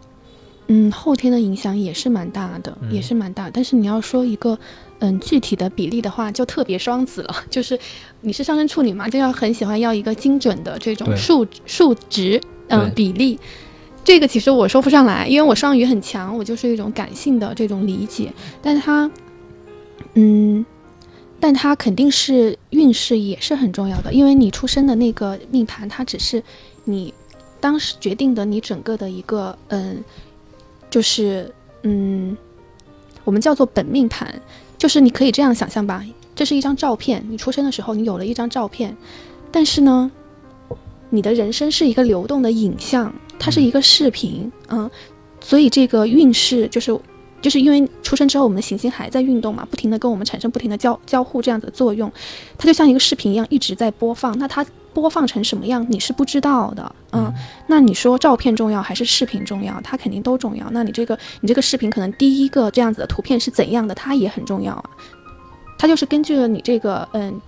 [0.73, 3.51] 嗯，后天的影响也是蛮大的，嗯也是蛮大。
[3.51, 4.59] 但是你要说一个
[5.01, 7.35] 嗯具体的比例的话，就特别双子了。
[7.51, 7.79] 就是
[8.21, 13.39] 你是上升处女嘛，就要很喜欢要一个精准的这种数数值，嗯对比例。
[14.03, 18.33] 这个其实我说不上来，因为我双鱼很强，我就是一种感性的这种理解。
[18.61, 19.09] 但它，
[20.15, 20.65] 嗯，
[21.39, 26.43] 但它肯定是运势也是很重要的，因为你出生的那个命盘，它只是
[26.85, 27.13] 你
[27.61, 30.03] 当时决定的你整个的一个嗯，
[30.89, 32.37] 就是嗯，
[33.23, 34.35] 我们叫做本命盘，
[34.77, 38.97] 就是你可以这样想象吧，这是一张照片，你出生的时候你有了一张照片，
[39.53, 40.11] 但是呢，
[41.11, 44.91] 你的人生是一个流动的影像，它是一个视频，嗯，
[45.41, 46.99] 所以这个运势就是。
[47.43, 52.13] 就是因为出生之后，我们的行星还在运动嘛，不停的跟我们产生不停的交交互这样子的作用，
[52.59, 54.39] 它就像一个视频一样一直在播放。
[54.39, 57.33] 那它播放成什么样，你是不知道的，嗯。
[57.67, 59.81] 那你说照片重要还是视频重要？
[59.81, 60.69] 它肯定都重要。
[60.73, 64.85] 那你这个你这个视频可能第一个这样子的图片是怎样的，它也很重要啊。
[65.79, 67.41] 它就是根据了你这个嗯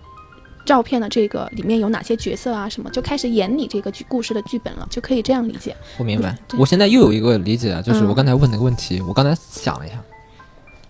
[0.65, 5.77] 照片的这个里面有哪些角色啊什么，就开始演你这个剧故事的剧本了，就可以这样理解。
[5.99, 6.37] 我明白。
[6.59, 10.01] 我现在又有一个理解啊，就是嗯我刚才问那个问题，我刚才想了一下，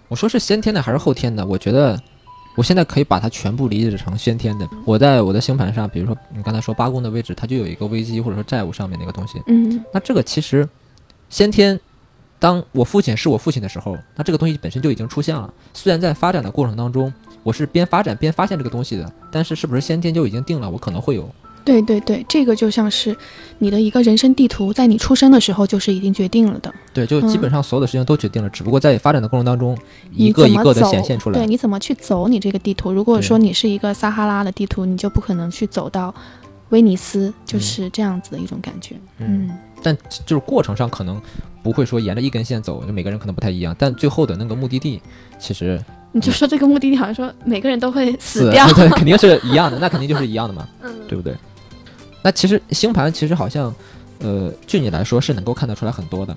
[0.09, 1.45] 我说是先天的还是后天的？
[1.47, 1.99] 我觉得
[2.55, 4.69] 我现在可以把它全部理解成先天的。
[4.85, 9.41] 我在我的星盘上，比如说你刚才说八宫的位置，它就有一个危机或者说债务上面的一个东西。
[9.47, 10.69] 嗯那这个其实
[11.31, 11.81] 先天，
[12.39, 15.53] 当我父亲是我父亲的时候，那这个东西本身就已经出现了。
[15.73, 17.11] 虽然在发展的过程当中，
[17.43, 20.71] 我是边发展边发现这个东西的，但是是不是先天就已经定了？
[20.71, 21.29] 我可能会有。
[21.65, 23.17] 对对对，这个就像是
[23.59, 26.75] 你的一个人生地图，在你出生的时候就是已经决定了的。
[26.93, 29.79] 对，就基本上所有的事情都决定了，只不过在发展的过程当中，
[30.11, 31.47] 一个一个的显现出来对，。
[31.47, 32.93] 你怎么去走你这个地图？
[32.93, 36.13] 如果说你是一个撒哈拉的地图，你就不可能去走到
[36.71, 38.97] 威尼斯，就是这样子的一种感觉。
[39.19, 39.49] 嗯，
[39.85, 41.23] 但就是过程上可能
[41.63, 45.01] 不会说沿着一根线走，就每个人可能不太一样，但最后的那个目的地
[45.39, 45.81] 其实
[46.13, 48.67] 你就说这个目的地好像说每个人都会死是掉。
[48.75, 51.35] 对， 肯定是一样的，那肯定就是一样的嘛，嗯，对不对？
[52.23, 53.75] 那其实星盘其实好像，
[54.21, 56.37] 呃，据你来说是能够看得出来很多的，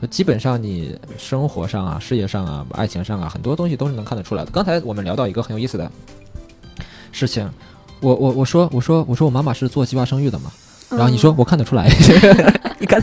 [0.00, 4.50] 就基本上你生活上啊、事业上啊、爱情上啊，很多东西都是能看得出来的。
[4.50, 5.90] 刚才我们聊到一个很有意思的
[7.12, 7.48] 事情，
[8.00, 10.50] 我我我说我说我说我妈妈是做计划生育的嘛，
[10.88, 11.86] 然后你说我看得出来，
[12.78, 13.02] 你看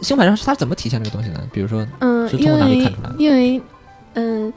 [0.00, 1.40] 星盘上是它怎么体现这个东西呢？
[1.52, 3.62] 比如说，嗯，因是通过哪里为看出来的因为
[4.14, 4.52] 嗯，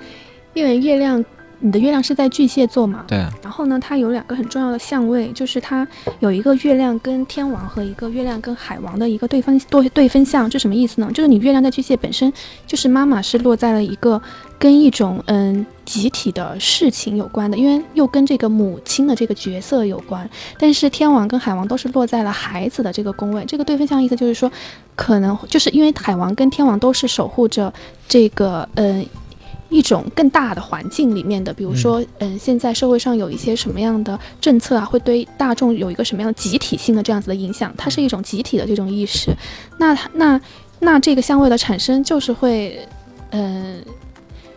[0.54, 1.24] 因为月亮，
[1.60, 5.88] 你的月亮是在巨蟹座嘛，对，然后呢，它有两个很重要的相位，就是它
[6.20, 11.12] 有一个月亮跟天王和一个月亮跟海王的一个对分对对分相，这什么意思呢？
[11.14, 12.32] 就是你月亮在巨蟹本身
[12.66, 14.22] 就是妈妈是落在了一个
[14.58, 20.28] 跟一种嗯集体的事情有关的，因为又跟这个母亲的这个角色有关。
[20.58, 24.50] 但是天王跟海王都是落在了孩子的这个宫位，这个对分相意思就是说，
[24.96, 27.72] 可能就是因为海王跟天王都是守护着
[28.08, 29.06] 这个嗯。
[29.70, 39.32] 一种更大的环境里面的，比如说，嗯，现在社会上有一些什么样的政策啊，会对大众有一个什么样的集体性的这样子的影响，它是一种集体的这种意识。
[39.78, 40.42] 那它那
[40.80, 42.80] 那这个香味的产生，就是会，
[43.32, 43.84] 嗯、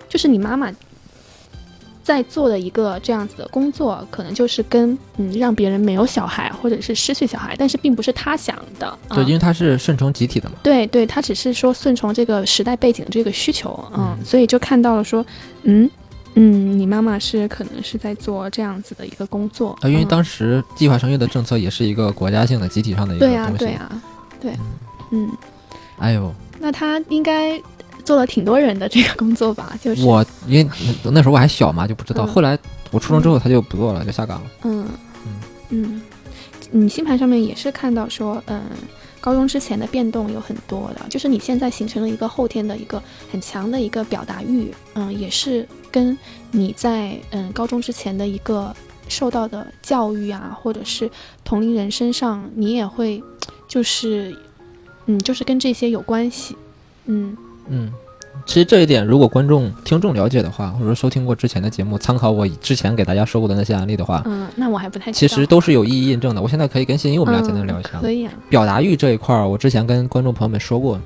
[0.08, 0.72] 就是你妈妈
[2.02, 9.14] 在做的一个这样子的工作，可能就是跟嗯让别人没有小孩或者是失去小孩，但是并不是他想的，啊。
[9.14, 10.56] 对，因为他是顺从集体的嘛。
[10.62, 14.24] 对对，他只是说顺从这个时代背景的这个需求，嗯，嗯。
[14.24, 15.24] 所以就看到了说，
[15.62, 15.88] 嗯，
[16.34, 23.64] 嗯，你妈妈是可能是在做这样子的一个工作啊，因为嗯当时计划生育的政策也是一个国家性的、集体上的一个对呀、东西。
[23.64, 24.02] 对呀、
[24.40, 24.52] 对，
[25.12, 25.30] 嗯，
[25.98, 27.60] 哎呦，那他应该
[28.04, 29.76] 做了挺多人的这个工作吧？
[29.80, 30.70] 就是我因为
[31.04, 32.24] 那时候我还小嘛，就不知道。
[32.24, 32.58] 嗯后来
[32.90, 34.50] 我初中之后他就不做了，就下岗了。
[34.64, 34.86] 嗯
[35.24, 35.40] 嗯
[35.70, 36.02] 嗯，
[36.70, 38.62] 你星盘上面也是看到说，嗯，
[39.20, 46.16] 高中之前的变动有很多的，就是你现在形成了一个后天的一个很强的一个表达欲，嗯，也是跟
[46.50, 48.74] 你在嗯高中之前的一个
[49.08, 51.10] 受到的教育啊，或者是
[51.44, 53.22] 同龄人身上，你也会
[53.66, 54.36] 就是
[55.06, 56.54] 嗯，就是跟这些有关系，
[57.06, 57.34] 嗯
[57.68, 57.90] 嗯，
[58.46, 66.42] 其实这一点，如果观众、听众了解的话，或者说收听过之前的节目，参考我之前给大家说过的那些案例的话，嗯，那我还不太知其实都是有意义印证的。
[66.42, 67.90] 我现在可以跟欣怡我们俩简单聊一下。
[67.94, 71.00] 嗯可以啊，表达欲这一块儿，我之前跟观众朋友们说过，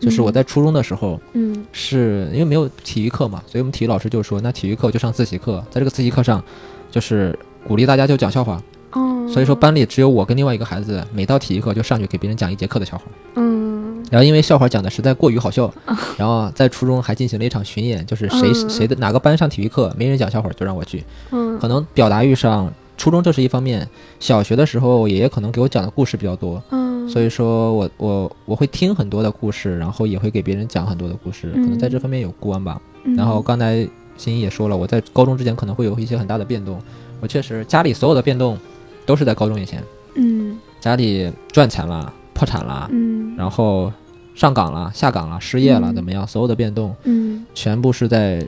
[0.00, 6.42] 就是我在初中的时候，嗯是因为没有体育课嘛，所以我们体育老师就说，那体育课就上自习课，在这个自习课上，
[6.90, 8.60] 就是鼓励大家就讲笑话。
[8.92, 13.04] 哦，所以说班里只有我跟另外一个孩子，每到体育课就上去给别人讲一节课的笑话。
[13.36, 13.71] 嗯
[14.10, 15.72] 然后因为笑话讲的实在过于好笑，
[16.18, 18.70] 然后在初中还进行了一场巡演，就是谁嗯。
[18.70, 21.04] 谁的哪个班上体育课没人讲笑话就让我去。
[21.30, 21.58] 嗯。
[21.58, 23.88] 可能表达欲上，初中这是一方面，
[24.20, 32.80] 小学的时候爷爷可能给我讲的故事比较多，嗯，所以说我我我会听很多的故事，然后也会给别人讲很多的故事，可能在这方面有关吧。
[33.04, 33.14] 嗯。
[33.16, 33.86] 然后刚才
[34.16, 36.80] 欣怡也说了，我在高中之前可能会有一些很大的变动，
[37.20, 38.58] 我确实家里所有的变动
[39.06, 39.82] 都是在高中以前，
[40.14, 40.58] 嗯。
[40.80, 42.12] 家里赚钱了，
[42.42, 43.92] 破产了，嗯，然后
[44.34, 46.26] 上岗了、下岗了、失业了，嗯怎么样？
[46.26, 48.44] 所有的变动嗯全部是在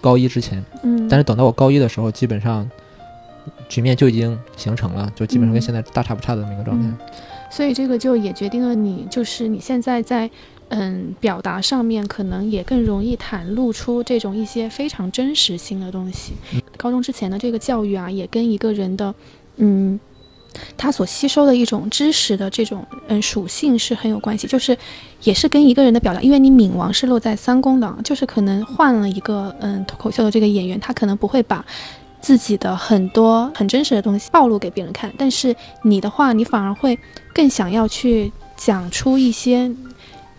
[0.00, 2.66] 高一之前，嗯，但是等到我高一的时候，基本上
[3.68, 6.88] 局面就已经形成了，就基本上跟嗯现在大差不差的那么一个状态。
[6.88, 6.96] 嗯
[7.50, 10.28] 所以这个就也决定了你，就是你现在在
[10.70, 16.32] 嗯表达上面，可能也更容易袒露出这种一些非常真实性的东西。
[16.78, 19.14] 高中之前的这个教育啊，也跟一个人的
[19.56, 20.00] 嗯。
[20.76, 24.76] 他所吸收的一种知识的这种嗯属性是很有关系，就是
[25.22, 31.64] 也是跟一个人的表达，因为你冥王是落在三宫的，就是可能换了一个嗯脱口秀的这个演员，他可能不会把
[32.20, 36.98] 自己的很多很真实的东西暴露给别人看，但是你的话，你反而会
[37.32, 39.70] 更想要去讲出一些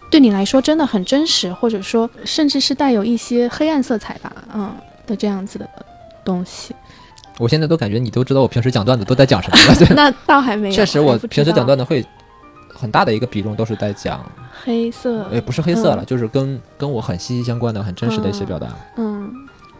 [0.09, 4.73] 对你来说真的很真实，或者说甚至是带有一些黑暗色彩吧，嗯
[5.05, 5.69] 的这样子的
[6.25, 6.75] 东西。
[7.39, 9.75] 我现在都感觉你都知道我平时讲段子都在讲什么了。
[9.79, 9.95] 对。
[9.95, 12.03] 那倒还没有，确实，我平时讲段子会
[12.73, 14.23] 很大的一个比重都是在讲，
[14.63, 16.05] 黑色，也不是黑色了，嗯。
[16.05, 18.67] 就是跟跟我很息息相关的、很真实的一些表达，
[18.97, 19.31] 嗯。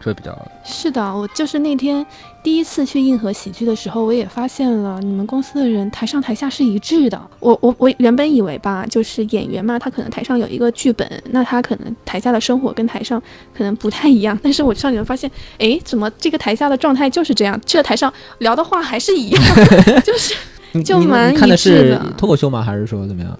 [0.06, 2.04] 会比较是的，我就是那天
[2.42, 7.20] 第一次去硬核喜剧的时候，我也发现了你们公司的人台上台下是一致的。
[7.40, 13.20] 我我我原本以为吧，就是演员嘛，他可能台上有一个剧本，那他可能台下的生活跟台上
[13.56, 14.38] 可能不太一样。
[14.42, 19.42] 但是我上去发现，哎，怎么这个台下的状态就是这样，去了台上聊的话还是一样，
[20.04, 20.34] 就是
[20.72, 22.62] 你你就蛮你看的一致是的脱口秀吗？
[22.62, 23.38] 还是说怎么样？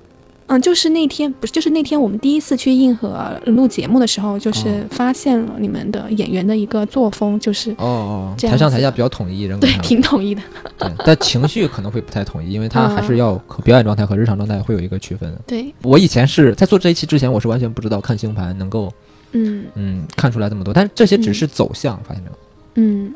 [0.49, 4.85] 嗯，就是那天不是，就是那天我们第一次去硬核录节目的时候，就是哦。
[4.91, 9.61] 发现了你们的演员的一个作风，就是哦哦，台上台下比较统一，人。
[9.61, 10.43] 格对挺统一的。
[10.79, 15.33] 对，但情绪可能会不太统一，因为它还是要和表演状态和日常状态会有一个区分。
[15.47, 18.93] 对，我以前是在做这一期之前，我是完全不知道看星盘能够
[19.33, 19.67] 嗯。
[19.75, 22.37] 嗯看出来这么多，但是这些只是走向，发现没有？
[22.77, 23.15] 嗯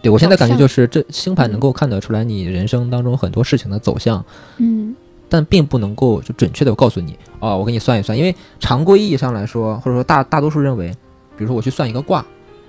[0.00, 4.24] 对我现在感觉就是这星盘能够看得出来你人生当中很多事情的走向，
[4.56, 4.96] 嗯
[5.32, 10.90] 但并不能够就准确的告诉你哦，我给你算一算，因为常规意义上来说，或者说大大多数认为，
[11.38, 12.22] 比如说我去算一个卦，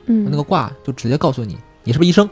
[0.05, 2.29] 嗯，那个卦就直接告诉你你是不是医生，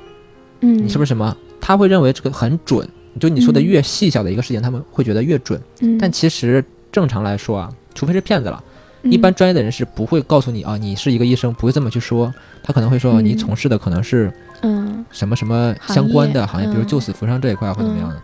[0.61, 2.87] 嗯，你是不是什么，他会认为这个很准。
[3.19, 5.61] 就你说的越细小的一个事情，他们会觉得越准。
[5.81, 5.97] 嗯？
[5.97, 6.63] 但其实
[6.93, 8.63] 正常来说啊，除非是骗子了，
[9.03, 12.33] 嗯一般专业的人是不会告诉你啊，你是一个医生，不会这么去说。
[12.63, 18.15] 他可能会说嗯你从事的可能是嗯什么什么相关的行业，行业比如救死扶伤这一块或怎么样的。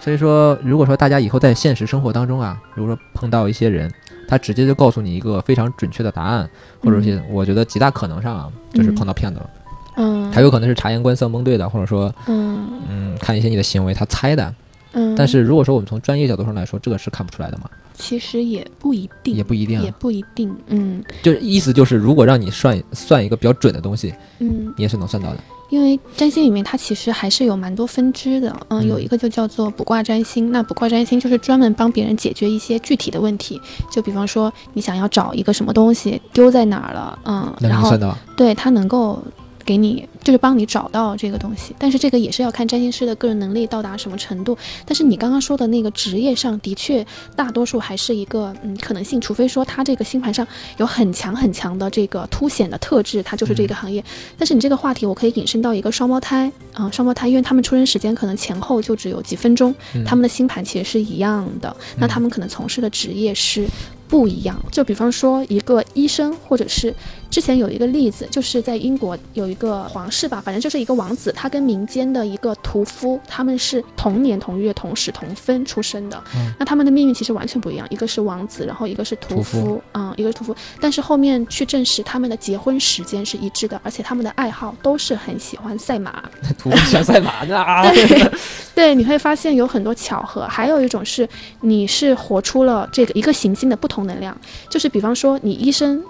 [0.00, 3.92] 所以说，如果说大家以后在现实生活当中啊，如果说碰到一些人，
[4.26, 6.48] 他直接就告诉你一个非常准确的答案，
[6.80, 9.50] 或者是我觉得极大可能上啊，就是碰到骗子了。
[9.96, 12.66] 嗯，还有可能是察言观色蒙对的，或者说嗯。
[12.88, 14.54] 嗯看一些你的行为他猜的。
[14.92, 19.82] 嗯，但是如果说我们从专业角度上来说，这个是看不出来的嘛，其实也不一定，也不一定啊。
[19.84, 21.04] 也不一定，嗯。
[21.22, 25.38] 就是意思就是，如果让你算算一个比较准的东西，嗯，你也是能算到的。
[25.70, 33.60] 因为占星里面它其实还是有蛮多分支的，嗯，嗯有一个就叫做卜卦占星，那卜卦占星就是专门帮别人解决一些具体的问题，
[33.90, 37.90] 就比方说你想要找一个什么东西丢在哪儿了，嗯，然后。
[38.36, 39.22] 对它能够
[39.64, 44.56] 给你就是帮你找到这个东西，但是这个也是要看占星师的个人能力到达什么程度。
[44.84, 47.06] 但是你刚刚说的那个职业上的确，
[47.36, 50.46] 大多数还是一个嗯可能性，除非说他这个星盘上
[50.78, 54.02] 有很强很强的这个凸显的特质，他就是这个行业。
[54.36, 63.66] 但是你这个话题，我可以引申到一个双胞胎啊，双胞胎，因为他们出生时间可能前后就只有几分钟，他们的星盘其实是一样的，那他们可能从事的职业是。
[64.10, 66.92] 不一样，就比方说一个医生，或者是
[67.30, 76.20] 之前有一个例子，就是在英国有一个皇室吧，反正就是一个王子，他跟民间的一个屠夫，他们是同年同月同时同分出生的，
[76.58, 86.20] 那他们的命运其实完全不一样，一个是王子，然后一个是屠夫，嗯，一个是屠夫，但是后面去证实他们的结婚时间是一致的，而且他们的爱好都是很喜欢赛马，
[86.58, 88.30] 屠夫喜欢赛马 对，
[88.74, 91.28] 对，你会发现有很多巧合，还有一种是
[91.60, 94.00] 你是活出了这个一个行星的不同。
[94.00, 94.34] 能量。
[94.70, 96.02] 就是，比方说，你医生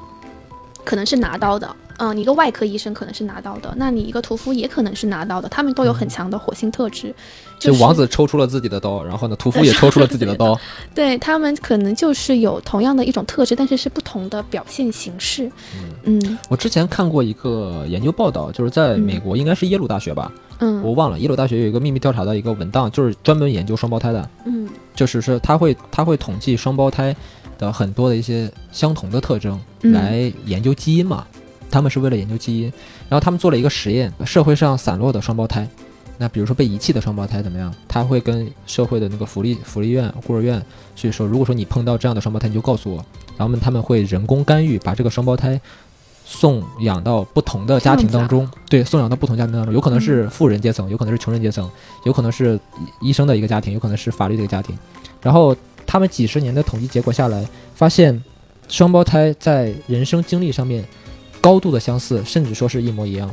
[0.84, 7.14] 可能是拿刀的，嗯，你一个外科医生可能是拿刀的，那你一个屠夫也可能是拿刀的，他们都有很强的火星特质。
[7.58, 10.58] 就王子抽出了自己的刀，然后呢，屠夫也抽出了自己的刀。
[10.94, 15.50] 对他们可能就是有同样的一种特质，但是是不同的表现形式。
[16.04, 20.32] 嗯，我之前看过一个研究报道，就是在美国，应该是耶鲁大学吧。
[20.60, 24.30] 嗯，我忘了，耶鲁大学有一个秘密调查的一个文档，就是专门研究双胞胎的。
[24.46, 27.14] 嗯，就是说他会他会统计双胞胎。
[27.60, 31.26] 的很多的一些相同的特征来研究基因嘛，
[31.70, 32.72] 他们是为了研究基因，
[33.08, 35.68] 然后他们做了一个实验，社会上散落的双胞胎，
[36.16, 37.72] 那比如说被遗弃的双胞胎怎么样？
[37.86, 40.60] 他会跟社会的那个福利福利院、孤儿院
[40.96, 43.04] 去说，如果说你碰到这样的双胞胎，你就告诉我，
[43.36, 45.60] 然后他们会人工干预，把这个双胞胎
[46.24, 51.70] 送养到不同的家庭当中，对，送养到不同家庭当中，有可能是富人阶层，有可能是穷人阶层，
[52.04, 52.58] 有可能是
[53.02, 54.78] 医生的一个家庭，有可能是法律的一个家庭，
[55.20, 55.54] 然后。
[55.90, 58.22] 他们几十年的统计结果下来，发现
[58.68, 60.84] 双胞胎在人生经历上面
[61.40, 63.28] 高度的相似，甚至说是一模一样。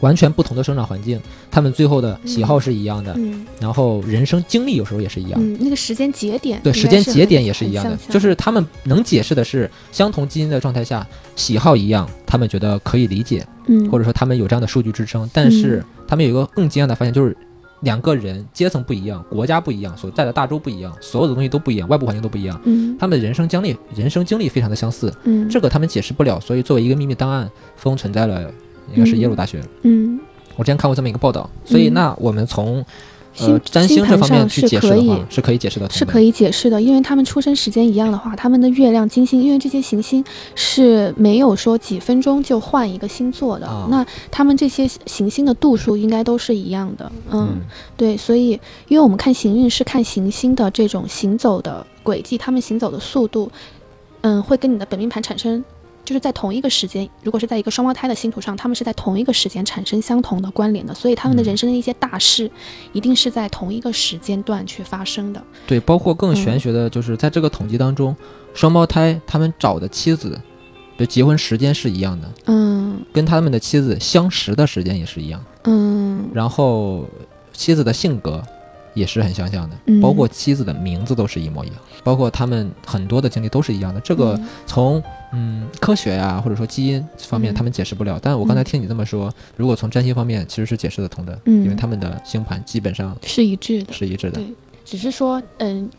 [0.00, 1.18] 完全不同的生长环境，
[1.50, 3.16] 他们最后的喜好是一样的，
[3.58, 5.58] 然后人生经历有时候也是一样。
[5.58, 15.30] 那个时间节点，对时间节点也是一样的，就是他们能解释的是相同基因的状态下喜好一样，他们觉得可以理解，嗯或者说他们有这样的数据支撑。
[15.32, 17.34] 但是他们有一个更惊讶的发现，就是。
[17.84, 22.60] 两个人阶层不一样，国家不一样，所在的大洲不一样，所有的东西都不一样，外部环境都不一样。
[22.64, 25.12] 嗯，他们的人生经历、人生经历非常的相似。
[25.22, 28.50] 嗯，这个他们解释不了，所以作为一个秘密档案封存在了，
[28.92, 29.62] 应该是耶鲁大学。
[29.82, 30.18] 嗯，
[30.56, 32.84] 我之前看过这么一个报道，所以那我们从。
[33.38, 40.24] 呃，占星这方面去解释的话，是可以解释的，是可以解释的，因为他们出生时间一样的话，他们的月亮、金星，因为这些行星
[40.54, 47.60] 是没有说几分钟就换一个星座的，那他们这些行星的度数应该都是一样的，嗯，
[47.96, 48.50] 对，所以
[48.88, 53.50] 因为我们看行运是看行星的这种行走的轨迹，他们行走的速度，
[54.20, 55.64] 嗯，会跟你的本命盘产生。
[56.04, 62.50] 就是在同一个时间，如果是在一个双胞胎的星图上，他们是在同一个时间产生相同的关联的，所以他们的人生的一些大事，
[62.92, 65.42] 一定是在同一个时间段去发生的。
[65.66, 68.14] 对，包括更玄学的，就是在这个统计当中，
[68.52, 70.38] 双胞胎他们找的妻子
[70.98, 77.06] 的结婚时间是一样的，嗯，跟他们的妻子相识的时间也是一样，嗯，然后
[77.52, 78.42] 妻子的性格。
[78.94, 84.00] 也是很相像的，包括妻子的名字都是一模一样，包括他们很多的经历都是一样的。
[84.00, 88.18] 这个从嗯科学呀，或者说基因方面，他们解释不了。
[88.22, 94.40] 但我刚才听你这么说，如果从占星方面，其实是解释得通的，因为他们的星盘基本上是一致的，是一致的。
[94.40, 94.46] 对，
[94.84, 95.90] 只是说，嗯，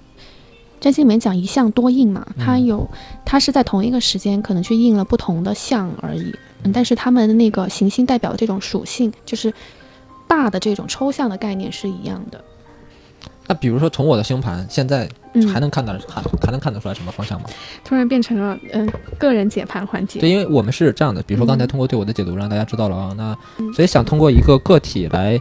[0.80, 2.90] 占星里面讲一象多印嘛，它有
[3.26, 6.34] 它是在同一个时间可能去印了不同的相而已。
[6.64, 9.54] 嗯，但是他们的那个行星代表的这种属性，就是
[10.28, 12.44] 大的这种抽象的概念是一样的。
[13.48, 15.08] 那比如说，从我的星盘现在
[15.54, 17.50] 还能看到还还能看得出来什么方向吗？
[17.84, 20.20] 突然变成了嗯个人解盘环节。
[20.20, 23.38] 对，因为我们是这样的，比如说刚才通过对我的解读，让大家知道了啊，那
[23.74, 25.40] 所以想通过一个个体来。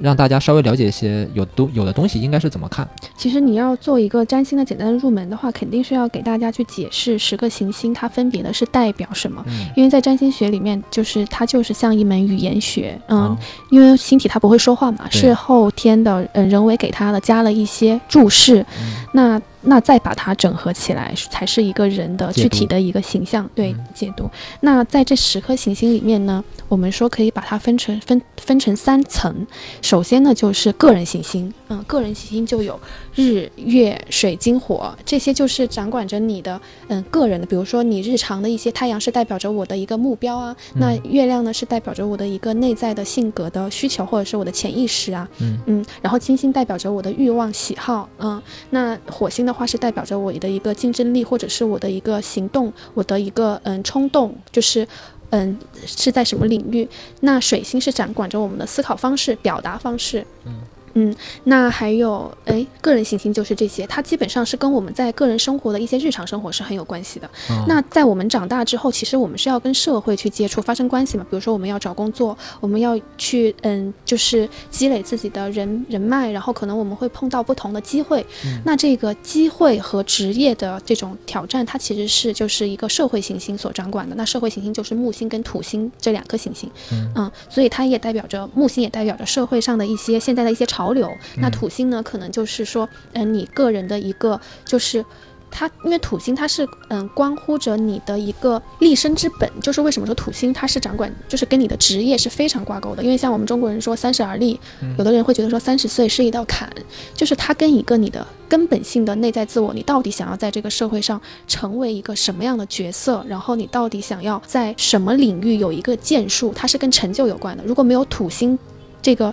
[0.00, 2.88] 让大家稍微了解一些有东有的东西应该是怎么看。
[3.16, 9.44] 其实你要做一个占星的简单的入门的话，肯定是要给大家去解释十个行星它分别的是代表什么。
[9.48, 9.66] 嗯。
[9.76, 12.98] 因为在占星学里面，就是它就是像一门语言学。
[13.08, 13.36] 嗯。
[13.70, 18.60] 因为星体它不会说话嘛，是后天的嗯人为给它的加了一些注释。
[18.80, 19.04] 嗯。
[19.12, 19.42] 那。
[19.68, 24.28] 那再把它整合起来，才是一个人的具体的一个形象，对解读。
[24.60, 29.46] 那在这十颗行星里面呢，我们说可以把它分成分分成三层。
[29.82, 32.78] 首先呢，就是个人行星，嗯，个人行星就有
[33.14, 37.46] 日、月、水、金、火，这些就是掌管着你的，嗯，个人的。
[37.46, 48.40] 比如说你日常的一些太阳是代表着我的一个目标啊，那月亮呢是代表着我的一个内在的性格的需求，或者是我的潜意识啊，嗯嗯，然后金星代表着我的欲望喜好，嗯，
[48.70, 49.48] 那火星。
[49.48, 54.86] 的话是代表着我的一个竞争力，或者是我的一个行动，我的一个嗯冲动，就是
[55.30, 56.86] 嗯是在什么领域。
[57.20, 60.26] 那水星是掌管着我们的思考方式、表达方式。
[60.44, 60.52] 嗯
[60.98, 67.30] 嗯，那还有哎，个人行星就是这些，它基本上是跟我们在个人生活的一些日常生活是很有关系的。
[67.50, 71.24] 嗯那在我们长大之后，其实我们是要跟社会去接触、发生关系嘛。
[71.30, 78.24] 比如说，我们要找工作，我们要去嗯，就是积累自己的人人脉，然后可能我们会碰到不同的机会。
[78.44, 84.16] 嗯那这个机会和职业的这种挑战，它其实是就是一个社会行星所掌管的。
[84.16, 86.70] 那社会行星就是木星跟土星这两颗行星，
[87.14, 91.10] 嗯所以它也代表着木星也代表着社会上的一些现在的一些潮流。
[91.36, 95.04] 那嗯土星呢，可能就是说，嗯、你个人的一个就是。
[95.50, 103.02] 它因为土星它是嗯关乎着你的一个立身之本，就是为什么说土星它是掌管，就是跟你的职业是非常挂钩的。
[103.02, 104.60] 因为像我们中国人说三十而立，
[104.98, 106.70] 有的人会觉得说三十岁是一道坎，
[107.14, 117.64] 就是它跟一个你的根本性的内在自我，你到底想要在这个社会上成为一个什么样的角色，然后你到底想要在什么领域有一个建树，它是跟成就有关的。
[117.64, 118.58] 如果没有土星
[119.00, 119.32] 这个，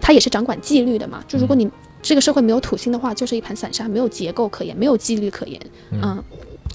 [0.00, 1.70] 它也是掌管纪律的嘛，就如果你
[2.02, 5.60] 这个社会没有土星的话，就是一盘散沙，没有结构可言，没有纪律可言，
[5.90, 6.22] 嗯，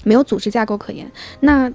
[0.04, 1.10] 没有组织架构可言。
[1.40, 1.72] 那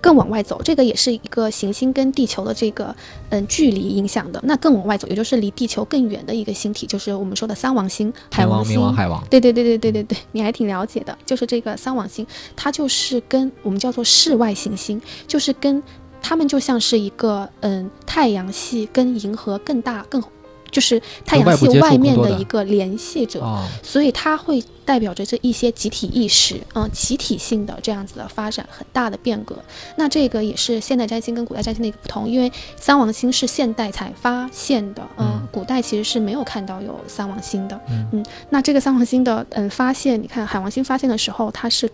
[0.00, 2.94] 更往外走，这个也是一个行星跟地球的这个
[3.28, 4.40] 嗯距离影响的。
[4.44, 8.80] 那更往外走，也就是离地球更远的一个星体，就是我们说的三王星、海王、王星冥。
[8.80, 11.16] 王、海王，对对对对对对对，你还挺了解的。
[11.26, 12.26] 就是这个三王星，
[12.56, 15.82] 它就是跟我们叫做室外行星，就是跟
[16.22, 20.22] 它们就像是一个嗯太阳系跟银河更大更
[20.70, 23.40] 就是太阳系外面的的一个联系者。
[23.40, 29.56] 哦，所以它会代表着这一些集体意识，嗯，集体性的这样子的发展，很大的变革。
[29.96, 41.90] 那这个也是现代占星跟古代占星的一个不同，因为三王星是现代才发现的，嗯，嗯古代其实是没有看到有三王星的，嗯那这个三王星的嗯发现，你看海王星发现的时候，它是。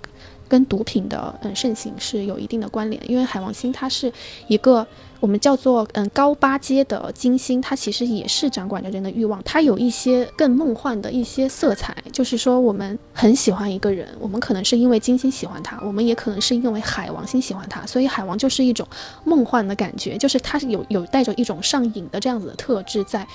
[0.48, 4.12] 跟毒品的嗯盛行是有一定的关联，因为海王星它是
[4.48, 4.86] 一个
[5.20, 18.86] 我们叫做嗯高八阶的金星，它其实也是掌管着人的欲望，它有一些更梦幻的一些色彩，就是说我们很喜欢一个人，我们可能是因为金星喜欢他，我们也可能是因为海王星喜欢他，所以海王就是一种
[19.24, 23.26] 梦幻的感觉，就是它是有有带着一种上瘾的这样子的特质在。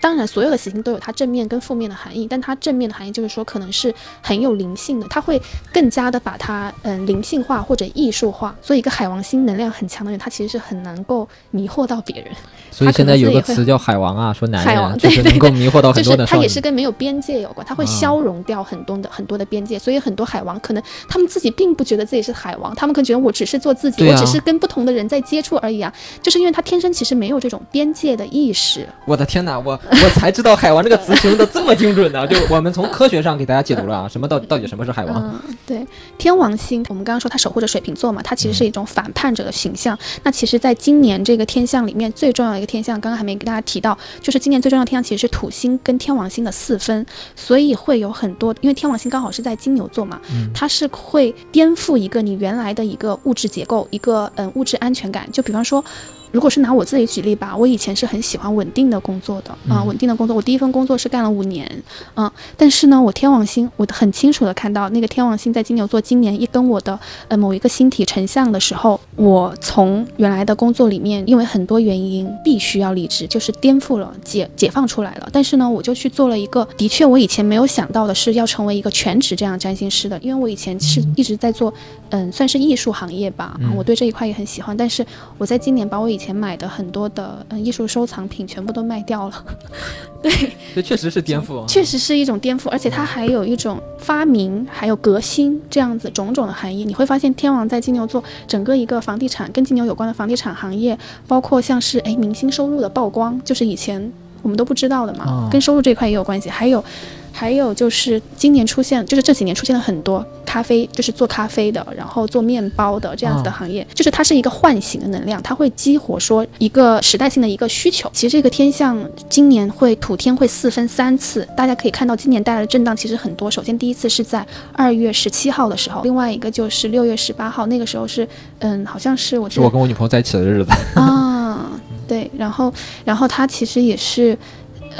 [0.00, 5.40] 当然，所有的行星都有它正面跟负面的含义，但它正面的含义就是说，可能是很有灵性的，它会
[5.72, 8.54] 更加的把它嗯灵性化或者艺术化。
[8.62, 12.34] 所以，一个海王星能量很强的人，他其实是很能够迷惑到别人，
[12.70, 16.40] 所以现在有个词叫海王啊，说男海王人就是对对能够迷惑到很多的就是他。
[16.40, 19.78] 也是跟没有边界有关，他会啊消融掉很多的、很多的边界。
[19.78, 25.92] 所以很多海王可能他们自己并不觉得自己是海王，他们可能觉得我只是做自己，啊我只是跟不同的人在接触而已啊。
[26.22, 28.88] 就是因为他天生其实没有这种边界的意识。
[29.04, 35.16] 我的天哪，我 我才知道海王这个词形容的这么精准呢、 就我们从科学上给大家解读了啊，什么到到底什么是海王？
[35.20, 35.84] 嗯，对，
[36.16, 39.98] 天王星，我们刚刚说它守护着水瓶座嘛，它其实是一种反叛者的形象。
[40.22, 55.30] 那其实，在今年这个天象里面，最重要的一个天象，刚刚还没给大家提到，就是今年最重要的天象其实是土星跟天王星的四分，所以会有很多，因为天王星刚好是在金牛座嘛，嗯它是会颠覆一个你原来的一个物质结构，一个嗯物质安全感。
[55.32, 55.84] 就比方说。
[56.32, 60.36] 如果是拿我自己举例吧，我以前是很喜欢稳定的工作的啊、嗯稳定的工作。
[60.36, 61.82] 我第一份工作是干了五年，
[62.14, 75.28] 嗯，但是呢，我天王星，我很清楚的看到那个天王星在金牛座，今年一跟我的呃某一个星体成像的时候，我从原来的工作里面，因为很多原因必须要离职，就是颠覆了解解放出来了。
[75.32, 81.72] 但是呢，我就去做了一个，的确我以前没有想到的是要成为一个全职这样占星师的，因为我以前是一直在做，
[82.10, 84.76] 嗯，算是艺术行业吧，嗯我对这一块也很喜欢。
[84.76, 85.04] 但是
[85.38, 89.44] 我在今年把我以前买的很多的嗯艺术收藏品全部都卖掉了。
[90.22, 90.30] 对，
[90.74, 91.64] 这确实是颠覆啊。
[91.66, 96.84] 确实是一种颠覆，而且它还有一种发明，还有革新这样子种种的含义。
[96.84, 104.12] 你会发现，天王在金牛座，整个一个房地产跟金牛有关的房地产行业，包括像是哎明星收入的曝光，就是以前
[104.42, 106.50] 我们都不知道的嘛，哦跟收入这块也有关系。
[106.50, 106.84] 还有。
[107.32, 118.10] 还有就是今年出现，就是这几年出现了很多咖啡，就是做咖啡的，然后做面包的这样子的哦行业，就是它是一个唤醒的能量，它会激活说一个时代性的一个需求。
[118.12, 123.50] 其实这个天象今年会土天会四分三次，大家可以看到今年带来的震荡其实很多。
[123.50, 128.28] 首先第一次是在二月十七号的时候，另外一个就是六月十八号，那个时候是
[128.58, 130.70] 嗯，好像是我是我跟我女朋友在一起的日子。
[130.94, 131.70] 啊，
[132.06, 132.72] 对，然后
[133.04, 134.36] 然后它其实也是。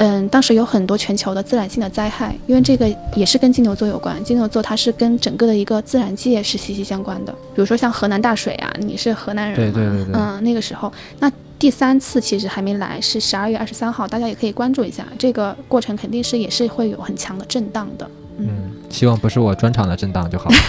[0.03, 4.21] 嗯，当时有很多全球的自然性的灾害，因为这个也是跟金牛座有关。
[4.23, 18.09] 金牛座它是跟整个的一个自然界是息息相关的，比如说像河南大水啊，你是河南人嘛，对对对对嗯，那个时候，那第三次其实还没来，是十二月二十三号，大家也可以关注一下，这个过程肯定是也是会有很强的震荡的。
[18.41, 20.49] 嗯，希望不是我专场的震荡就好。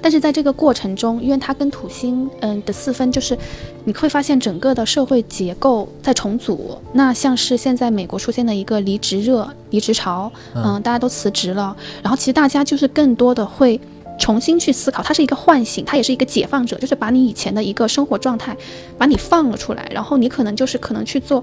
[0.00, 3.36] 但是在这个过程中，因为它跟土星嗯的四分，就是
[3.84, 6.76] 你会发现整个的社会结构在重组。
[6.92, 13.80] 那像是现在美国出现的一个离职热、离职潮，嗯，大家都辞职了，然后其实大家就是更多的会
[14.18, 18.54] 重新去思考，它是一个唤醒，它也是一个解放者，就是把你以前的一个生活状态
[18.98, 21.42] 把你放了出来，然后你可能就是可能去做。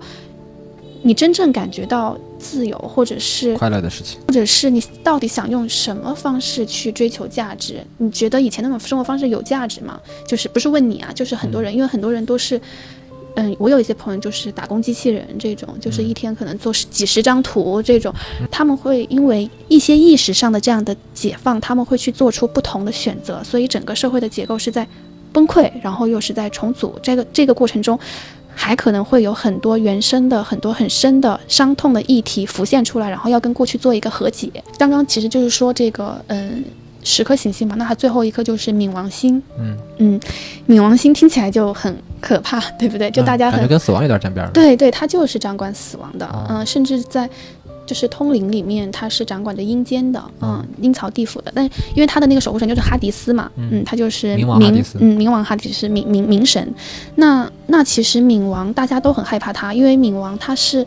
[1.02, 7.81] 你真正感觉到自由，或者是快乐的事情，或者是你到底想用什么方式去追求价值？
[7.99, 9.99] 你觉得以前那种生活方式有价值吗？
[10.27, 12.59] 就是不是问你啊，就是很多人，因为很多人都是，
[13.35, 18.13] 嗯，我有一些朋友就是打工机器人这种，就是一天可能做几十张图这种，
[18.49, 24.88] 他们会因为一些意识上的这样的解放，他们会去做出不同的选择，所以整个社会的结构是在
[25.31, 27.97] 崩溃，然后又是在重组，这个这个过程中。
[28.53, 34.52] 还可能会有很多原生的、很多很深的伤痛的议题浮现出来，然后要跟过去做一个和解。
[34.78, 36.64] 刚刚其实就是说这个，嗯，
[37.03, 39.41] 十颗行星嘛，那它最后一颗就是冥王星。
[39.57, 40.19] 嗯嗯，
[40.68, 43.10] 冥王星听起来就很可怕， 对不对？
[43.11, 44.49] 就大家感觉跟死亡有点沾边。
[44.53, 46.48] 对对，它就是掌管死亡的。
[46.49, 47.30] 嗯，甚至在。
[47.84, 51.52] 就是通灵里面，它是掌管着阴间的，嗯，阴曹地府的。
[51.53, 56.73] 但因为它的那个守护神就是哈迪斯嘛，嗯，他就是冥王哈迪斯，嗯，冥王哈迪斯，冥冥冥神。
[57.15, 60.86] 那那其实冥王大家都很害怕他，因为冥王他是。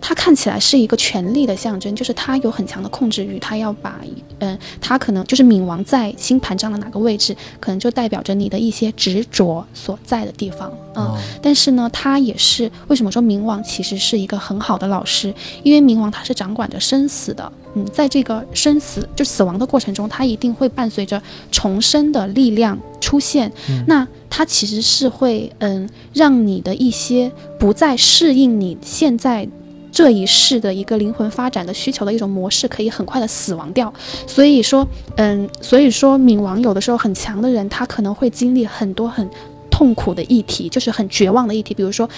[0.00, 4.00] 它看起来是一个权力的象征，就是他有很强的控制欲，他要把，
[4.38, 11.16] 嗯，他可能就是冥王在星盘上的哪个位置，可能就代表着你的一些执着所在的地方，嗯。
[11.42, 15.32] 但是呢，他也是为什么说冥王其实是一个很好的老师，
[15.62, 21.22] 因为冥王他是掌管着生死的，嗯，在这个生死就死亡的过程中，他一定会伴随着
[21.52, 23.52] 重生的力量出现，
[23.86, 29.46] 那它其实是会，嗯，让你的一些不再适应你现在。
[29.92, 33.92] 这一世的一个灵魂发展的需求的一种模式，可以很快的死亡掉。
[34.26, 34.86] 所以说，
[35.16, 39.28] 嗯，所以说冥王有的时候很强的人，他可能会经历很多很
[39.70, 41.74] 痛苦的议题，就是很绝望的议题。
[41.74, 42.08] 比如说，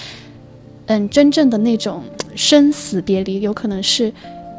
[0.85, 2.03] 嗯，真正的那种
[2.35, 4.13] 生死别离，有可能是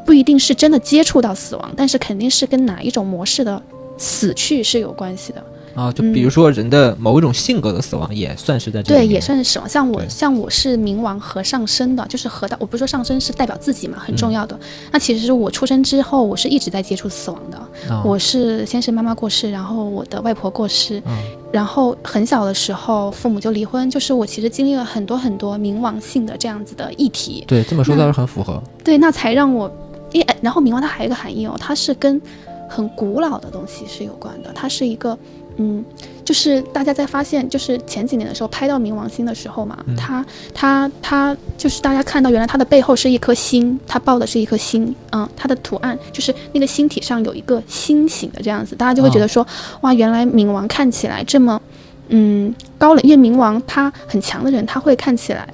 [0.04, 3.62] 不一定是真的接触到死亡，但是肯定是跟哪一种模式的
[3.96, 5.44] 死去是有关系的。
[5.74, 9.68] 啊，就比如说人的某一种性格的死亡，也算是在这对，也算是死亡。
[9.68, 14.58] 像我，像我是冥王和上升的，就是和到我不是说上升是代表自己嘛，很重要的。
[14.92, 17.60] 那其实是我出生之后，我是一直在接触死亡的。
[18.04, 21.02] 我是先是妈妈过世，然后我的外婆过世，
[21.50, 27.44] 然后很小的时候父母就离婚，就是我其实经历了很多很多冥王性的这样子的议题。
[27.48, 28.62] 对，这么说倒是很符合。
[28.84, 29.68] 对，那才让我，
[30.12, 32.20] 因然后冥王它还有一个含义哦，它是跟
[32.68, 35.18] 很古老的东西是有关的，它是一个。
[35.56, 35.84] 嗯，
[36.24, 49.46] 就是大家在发现，就是前几年的时候拍到冥王星的时候嘛，它它它就是大家看到原来它的背后是一颗星，它抱的是一颗星，嗯，它的图案就是那个星体上有一个星形的这样子，大家就会觉得说，
[49.82, 51.62] 哇，原来冥王看起来这么，
[52.08, 55.48] 嗯，高冷，因为冥王他很强的人，他会看起来，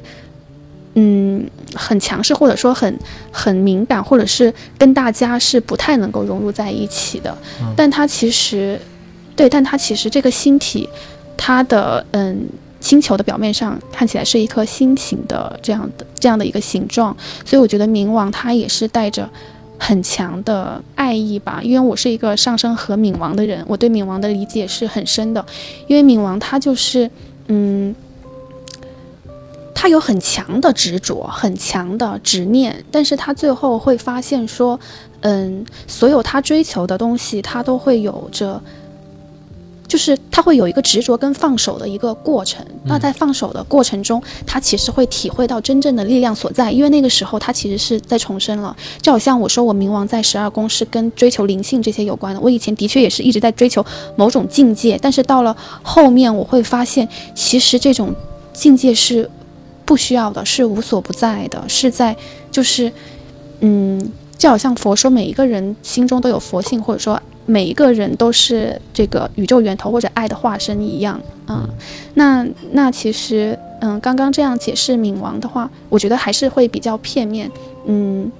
[0.94, 2.98] 嗯，很强势，或者说很
[3.30, 7.36] 很敏感，或者是跟大家是不太能够融入在一起的，
[7.76, 8.80] 但他其实。
[9.40, 10.86] 对，但它其实这个星体，
[11.34, 12.46] 它的嗯，
[12.78, 19.26] 星球的表面上看起来是一颗心形的这样的这样的一个形状，所以我觉得冥王它也是带着
[19.78, 21.58] 很强的爱意吧。
[21.62, 25.42] 因为我是一个上升和冥王的人，我对冥王的理解是很深的。
[25.86, 27.10] 因为冥王他就是
[27.46, 27.94] 嗯，
[29.74, 34.78] 他有很强的执着，很强的执念，但是他最后会发现说，
[35.20, 38.60] 嗯，所有他追求的东西，他都会有着。
[39.90, 48.76] 就是他会有一个执着跟放手的一个过程，那在放手的过程中，他其实会体会到真正的力量所在，因为那个时候他其实是在重生了。
[49.02, 53.84] 就好像我说我冥王在十二宫是跟追求灵性这些有关的，我以前的确也是一直在追求
[54.14, 58.14] 某种境界，但是到了后面我会发现，其实这种
[58.52, 59.28] 境界是
[59.84, 62.16] 不需要的，是无所不在的，是在
[62.52, 62.92] 就是，
[63.58, 67.20] 嗯，就好像佛说每一个人心中都有佛性，或者说。
[67.46, 71.68] 每一个人都是这个宇宙源头或者爱的化身一样啊，
[72.14, 77.50] 那那其实嗯，刚刚这样解释冥王的话，我觉得还是会比较片面，
[77.86, 78.30] 嗯，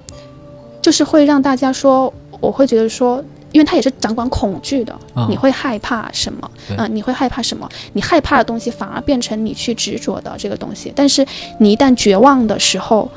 [0.81, 4.95] 就是会让大家说，我会觉得说，因为他也是掌管恐惧的，
[5.29, 6.51] 你会害怕什么？
[6.77, 7.69] 嗯，你会害怕什么？
[7.95, 11.27] 你害怕的东西反而变成你去执着的这个东西，但是
[11.59, 13.11] 你一旦绝望的时候，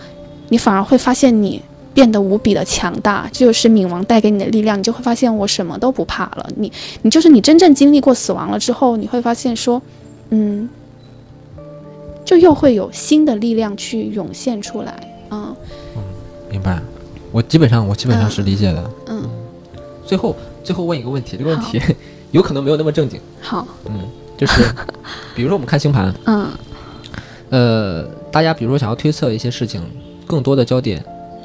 [0.49, 1.61] 你反而会发现你。
[1.93, 6.49] 变得无比的强大，这就是冥王带给你的力量，你就会发现我什么都不怕了。
[6.55, 6.71] 你，
[7.03, 9.81] 你就是你真正经历过死亡了之后，你会发现说，
[10.29, 10.67] 嗯，
[12.25, 14.93] 就又会有新的力量去涌现出来。
[15.31, 15.55] 嗯，
[16.49, 16.81] 明白。
[17.31, 18.91] 我基本上，我基本上是理解的。
[19.07, 19.29] 嗯。
[20.05, 21.81] 最后，最后问一个问题，这个问题
[22.31, 23.19] 有可能没有那么正经。
[23.41, 24.01] 好，嗯，
[24.37, 24.61] 就是
[25.35, 26.47] 比如说我们看星盘，嗯
[27.49, 29.81] 呃，大家比如说想要推测一些事情，
[30.27, 31.03] 更多的焦点，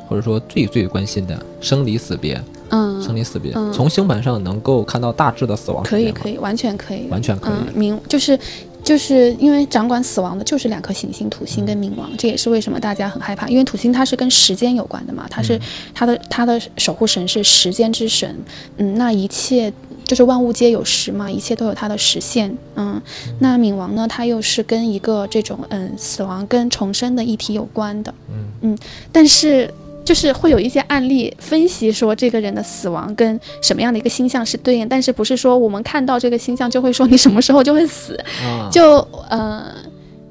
[0.09, 2.41] 或者说最最关心的生离死别，
[2.71, 8.39] 嗯，生离死别，嗯从星盘上能够看到大致的死亡可以可以，完全可以，完全可以嗯，冥就是
[8.83, 15.61] 就是因为掌管死亡的就是两颗行星，土星跟冥王，这也是为什么大家很害怕，因为土星它是跟时间有关的嘛，它是、嗯
[15.95, 18.37] 它的它的守护神是时间之神，
[18.79, 19.73] 嗯，那一切。
[20.05, 22.57] 就是万物皆有时嘛，一切都有它的时限。
[22.77, 22.99] 嗯，
[23.41, 28.15] 那冥王呢，它又是跟一个这种嗯死亡跟重生的议题有关的。
[28.31, 28.79] 嗯嗯
[29.13, 29.71] 但是
[30.09, 38.97] 就是会有一些案例分析说这个人的死亡跟什么样的一个星象是对应，但是不是说我们看到这个星象就会说你什么时候就会死，啊，就
[39.29, 39.67] 呃。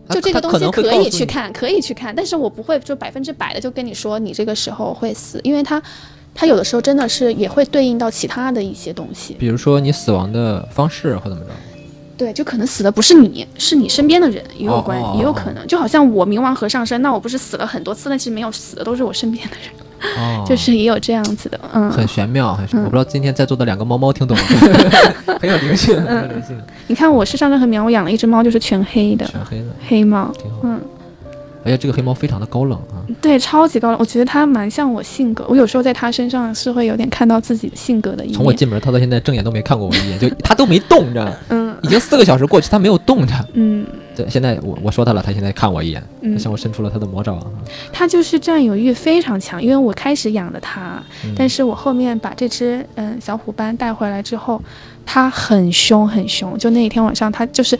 [0.09, 5.83] 就这个东西可以去看，可以去看，但是我不会就百分之百的就跟你说你这个时候会死，因为它，
[6.33, 9.35] 它有的时候真的是也会对应到其他的一些东西。
[9.37, 11.51] 比如说你死亡的方式或怎么着，
[12.18, 15.65] 对，就可能死的不是你，是你身边的人也有关，哦哦也有可能。
[15.68, 21.91] 就好像我冥王和上升，那我不是死了很多次，但其实没有死的都是我身边的人，哦， 就是也有这样子的，嗯。
[21.91, 24.44] 很玄妙，很玄嗯我不知道今天在座的两个猫猫听懂了，
[25.39, 26.57] 很有灵性，很有灵性，
[26.88, 30.31] 你看我是上身和冥王，我养了一只猫，就是全黑的全黑的，黑猫。
[30.64, 30.80] 嗯，
[31.64, 33.98] 而且这个黑猫非常的高冷啊，对，超级高冷。
[33.99, 38.38] 我觉得它蛮像我性格，我有时候在它身上是会有点看到自己性格的一面。
[38.38, 43.45] 从我进门，它到现在正眼都没看过我一眼，就它都没动着，嗯已经四个小时过去，它没有动它。
[43.53, 43.85] 嗯
[44.15, 47.45] 对，现在我我说它了，它现在看我一眼，嗯，向我伸出了它的魔爪啊。
[47.93, 54.61] 它就是占有欲非常强，因为我开始养的它，嗯但是我后面把这只嗯小虎斑带回来之后，
[55.05, 57.77] 它很凶很凶，就那一天晚上它就是。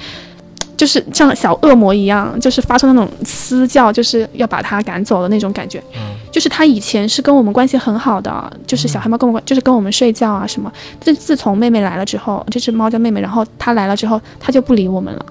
[0.78, 5.84] 就是像小恶魔一样，就是发出那种嘶叫，就是要把它赶走的那种感觉。
[5.96, 10.72] 嗯就是它以前是跟我们关系很好的，就是小黑猫跟我们就是跟我们睡觉啊什么。
[11.00, 15.26] 自自从妹妹来了之后，这只猫叫妹妹，然后它来了之后，它就不理我们了，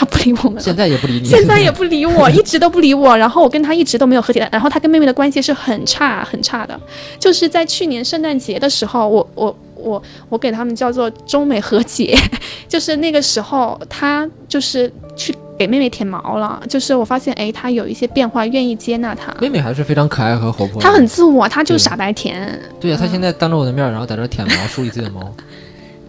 [0.00, 0.60] 它不理我们了。
[0.60, 3.14] 现在也不理你，现在也不理我，一直都不理我。
[3.18, 6.80] 然后我跟他一直都没有和解，然后他跟妹妹的关系是很差很差的。
[7.18, 12.16] 就是在去年圣诞节的时候，我我我我给他们叫做中美和解，
[12.66, 19.30] 就是那个时候他就是去给妹妹舔毛了，就是我发现哎他有一些变化，愿意接纳他。
[19.38, 20.90] 妹妹还是非常可爱和活泼她。
[20.90, 22.58] 很自我，她就对傻白甜。
[22.80, 25.20] 对呀、她现在当着我的面，然后在这舔毛，梳理自己的毛。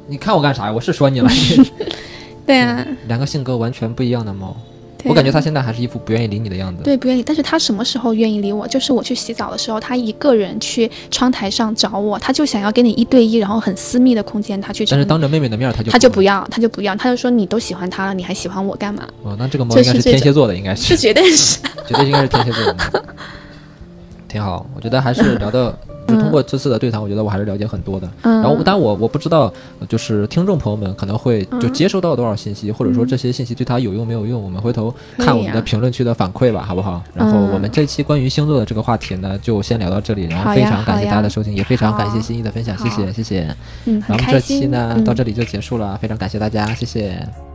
[0.07, 0.71] 你看我干啥呀？
[0.71, 1.29] 我是说你了，
[2.51, 4.55] 对啊，两个性格完全不一样的猫。
[4.97, 6.83] 对我感觉啊它现在还是一副不愿意理你的样子。
[6.83, 7.23] 对，不愿意。
[7.23, 8.67] 但是他什么时候愿意理我？
[8.67, 14.99] 就是我去洗澡的时候，他一个人去窗台上找我，他就想要跟你一对一，然后很私密的空间，他去找你。
[14.99, 19.07] 但是当着妹妹的面儿，它就不他就不要，他就不要，他就说你都喜欢他了，你还喜欢我干嘛？
[19.23, 21.59] 哦，那这个猫应该是天蝎座的，应该这是，绝对是。
[21.87, 23.01] 绝对应该是天蝎座的猫。
[24.29, 25.75] 挺好，我觉得还是聊的，
[26.07, 28.09] 就通过这次的对谈，我觉得我还是了解很多的。
[28.23, 37.01] 嗯，然后，但我我不知道，呃就是听众朋友们可能会就嗯接收到多少信息，或者说嗯这些信息对他有用没有用，我们回头看我们的评论区的反馈吧，好不好？
[37.15, 43.55] 然后嗯我们这期关于星座的这个话题呢，就先聊到这里，然后非常感谢大家的收听，也非常感谢好心意的分享，谢谢好谢谢。
[43.85, 44.39] 嗯，然后这。
[44.41, 47.50] 期呢嗯到这里就结束了，非常感谢大家，谢谢。